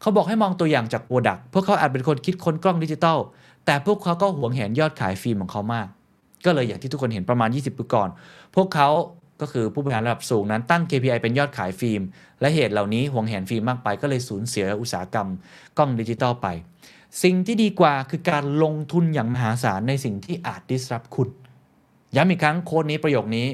[0.00, 3.18] เขาบอกให้มองตัวอย่างจากโปรดักพวกเขาอาจเป็นคนคิดค้นกล้องดิจิตอล
[3.66, 5.88] แต่พวกเขาก็หวงแหนยอดขายฟิล์มของเขามาก
[6.44, 8.08] ก็เลยอย่างที่ทุกคนเห็นประมาณ 20 ปีก่อน
[8.54, 8.88] พวกเขา
[9.40, 12.02] ก็คือผู้บริหารระดับสูงนั้นตั้ง KPI เป็นยอดขายฟิล์ม
[12.40, 15.28] และเหตุเหล่านี้หวงแหนฟิล์มมากไป ก็เลยสูญเสียอุตสาหกรรม
[15.78, 16.48] กล้องดิจิตอลไป
[17.22, 21.28] สิ่งที่ดีกว่าคือการลงทุนอย่างมหาศาลในสิ่งที่อาจ disrupt คุณ
[22.16, 23.48] ย้ำอีกครั้ง quote นี้ประโยคนี้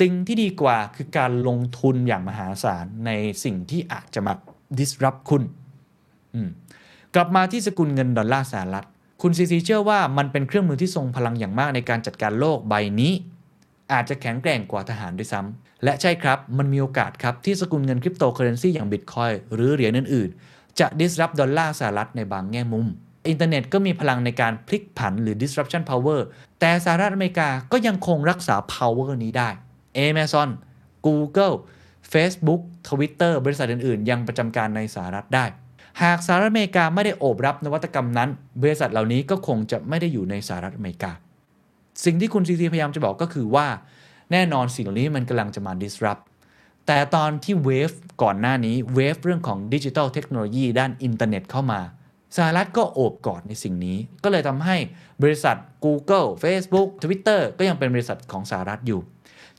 [0.00, 3.10] สิ่งที่ดีกว่าคือการลงทุนอย่างมหาศาลใน
[3.44, 4.34] สิ่งที่อาจจะมา
[4.78, 5.42] disrupt คุณ
[7.14, 8.86] กลับมาที่สกุลเงินดอลลาร์สหรัฐ
[9.22, 13.12] คุณ CZ เชื่อว่ามันเป็นเครื่องมือที่ทรงพลังอย่างมากในการจัดการโลกใบนี้
[13.92, 22.86] อาจจะแข็งแกร่งกว่าทหารด้วยซ้ำและใช่ครับ มันมีโอกาสครับ ที่สกุลเงินคริปโตเคอเรนซีอย่างบิตคอยน์หรือเหรียญอื่นๆ จะ disrupt ดอลลาร์สหรัฐในบางแง่มุม
[23.28, 26.20] อินเทอร์เน็ตก็มีพลังในการพลิกผันหรือ disruption power
[26.60, 29.48] แต่สหรัฐอเมริกาก็ยังคงรักษา power นี้ได้
[30.08, 30.48] Amazon
[31.06, 31.54] Google
[32.12, 35.44] Facebook Twitter บริษัทอื่นๆ ยังประจำการในสหรัฐได้
[36.02, 38.30] หากสหรัฐอเมริกาไม่ได้โอบรับนวัตกรรมนั้น
[38.62, 41.12] บริษัทเหล่านี้ก็คงจะไม่ได้อยู่ในสหรัฐอเมริกา
[42.04, 43.66] สิ่งที่คุณ CZ พยายามจะบอกก็คือว่า
[44.32, 46.22] แน่นอนสิ่งเหล่านี้มันกำลังจะมา disrupt
[46.86, 47.90] แต่ตอนที่ wave
[48.22, 51.80] ก่อนหน้านี้ wave เรื่องของดิจิทัลเทคโนโลยีด้านอินเทอร์เน็ตเข้ามา
[52.36, 54.76] สหรัฐก็โอบกอดในสิ่งนี้ ก็เลยทำให้
[55.22, 59.00] บริษัท Google Facebook Twitter ก็ยังเป็นบริษัทของสหรัฐอยู่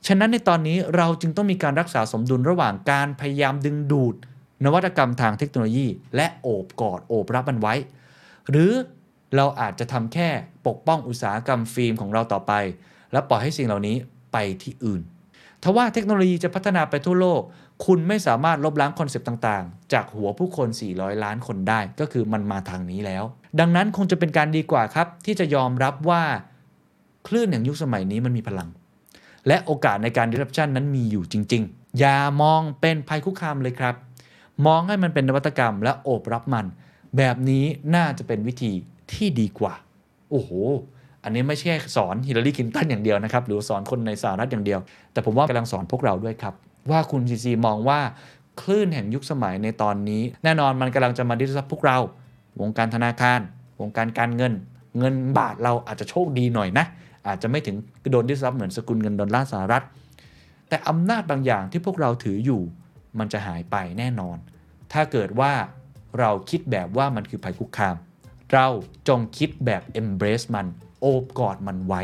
[0.06, 4.14] ฉะนั้นในตอนนี้เราจึงต้องมีการรักษาสมดุลระหว่างการพยายามดึงดูด
[4.64, 5.86] นวัตกรรมทางเทคโนโลยี
[6.16, 7.74] และโอบกอดโอบรับมันไว้
[8.50, 8.72] หรือ
[9.36, 10.28] เราอาจจะทำแค่
[10.66, 12.52] ปกป้องอุตสาหกรรมฟิล์มของเราต่อไป
[13.12, 13.96] และปล่อยให้สิ่งเหล่านี้
[14.32, 15.00] ไปที่อื่น
[15.62, 17.42] ทว่าเทคโนโลยีจะพัฒนาไปทั่วโลก
[17.86, 23.24] คุณไม่สามารถลบล้างคอนเซปต์ต่างๆ จากหัวผู้คน 400 ล้านคนได้ ก็คือมันมาทางนี้แล้ว
[23.60, 26.22] ดังนั้นคงจะเป็นการดีกว่าครับ ที่จะยอมรับว่า
[27.26, 28.68] คลื่นแห่งยุคสมัยนี้มันมีพลัง
[29.46, 33.94] และโอกาสในการ disruption นั้นมีอยู่จริง ๆ อย่ามองเป็นภัยคุกคามเลยครับ
[34.66, 36.66] มองให้มันเป็นนวัตกรรมและโอบรับมัน
[37.16, 38.72] แบบนี้น่าจะเป็นวิธี
[39.12, 39.74] ที่ดีกว่า
[40.30, 40.50] โอ้โห
[41.24, 44.80] อันนี้ไม่ใช่สอนฮิลลารีคลินตันอย่างเดียวนะครับ หรือสอนคนในสหรัฐอย่างเดียว
[45.12, 46.54] แต่ผมว่ากำลังสอนพวกเราด้วยครับ
[46.90, 48.00] ว่าคุณ CZ มองว่า
[48.60, 51.98] คลื่นแห่งยุคสมัยในตอนนี้ แน่นอนมันกำลังจะมา disrupt พวกเรา
[52.60, 53.40] วงการธนาคาร
[53.80, 54.52] วงการการเงิน
[54.98, 56.86] เงินบาทเราอาจจะโชคดีหน่อยนะ
[57.26, 57.76] อาจจะไม่ถึง
[58.10, 59.84] โดน disrupt เหมือนสกุลเงินดอลลาร์สหรัฐ
[60.68, 62.60] แต่อำนาจบางอย่างที่พวกเราถืออยู่
[63.18, 64.36] มันจะหายไปแน่นอน
[64.92, 65.52] ถ้าเกิดว่า
[66.18, 67.96] เราคิดแบบว่ามันคือภัยคุกคาม
[68.52, 68.66] เรา
[69.08, 70.66] จงคิดแบบ embrace มัน
[71.00, 72.02] โอบกอดมันไว้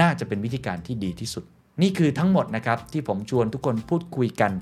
[0.00, 1.44] น่าจะเป็นวิธีการที่ดีที่สุด
[1.82, 4.52] นี่คือทั้งหมดนะครับ ที่ผมชวนทุกคนพูดคุยกัน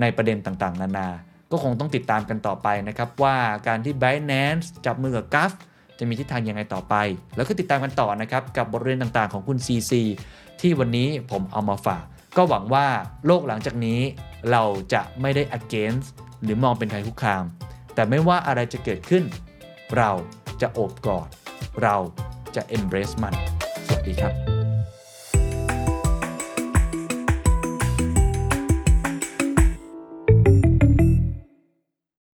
[0.00, 1.08] ในประเด็นต่างๆ นานา
[1.50, 3.36] ก็คงต้องติดตามกันต่อไปนะครับ ว่า
[3.66, 5.52] การที่ Binance จับมือกับ g u f
[5.98, 6.94] จะมีทิศทางยังไงต่อไป
[7.36, 9.92] แล้วก็ติดตามกันต่อนะครับ กับบทเรียนต่างๆของคุณ CC
[10.60, 12.04] ที่วันนี้ผมเอามาฝาก
[12.36, 12.86] ก็หวังว่า
[13.26, 14.00] โลกหลังจากนี้
[14.50, 16.08] เราจะไม่ได้ against
[16.42, 17.44] หรือมองเป็นภัยคุกคาม
[17.94, 19.24] แต่ไม่ว่าอะไรจะเกิดขึ้น
[19.96, 20.10] เรา
[20.60, 21.28] จะโอบกอด
[21.82, 21.96] เรา
[22.56, 23.34] จะ embrace มัน
[23.86, 24.53] สวัสดีครับ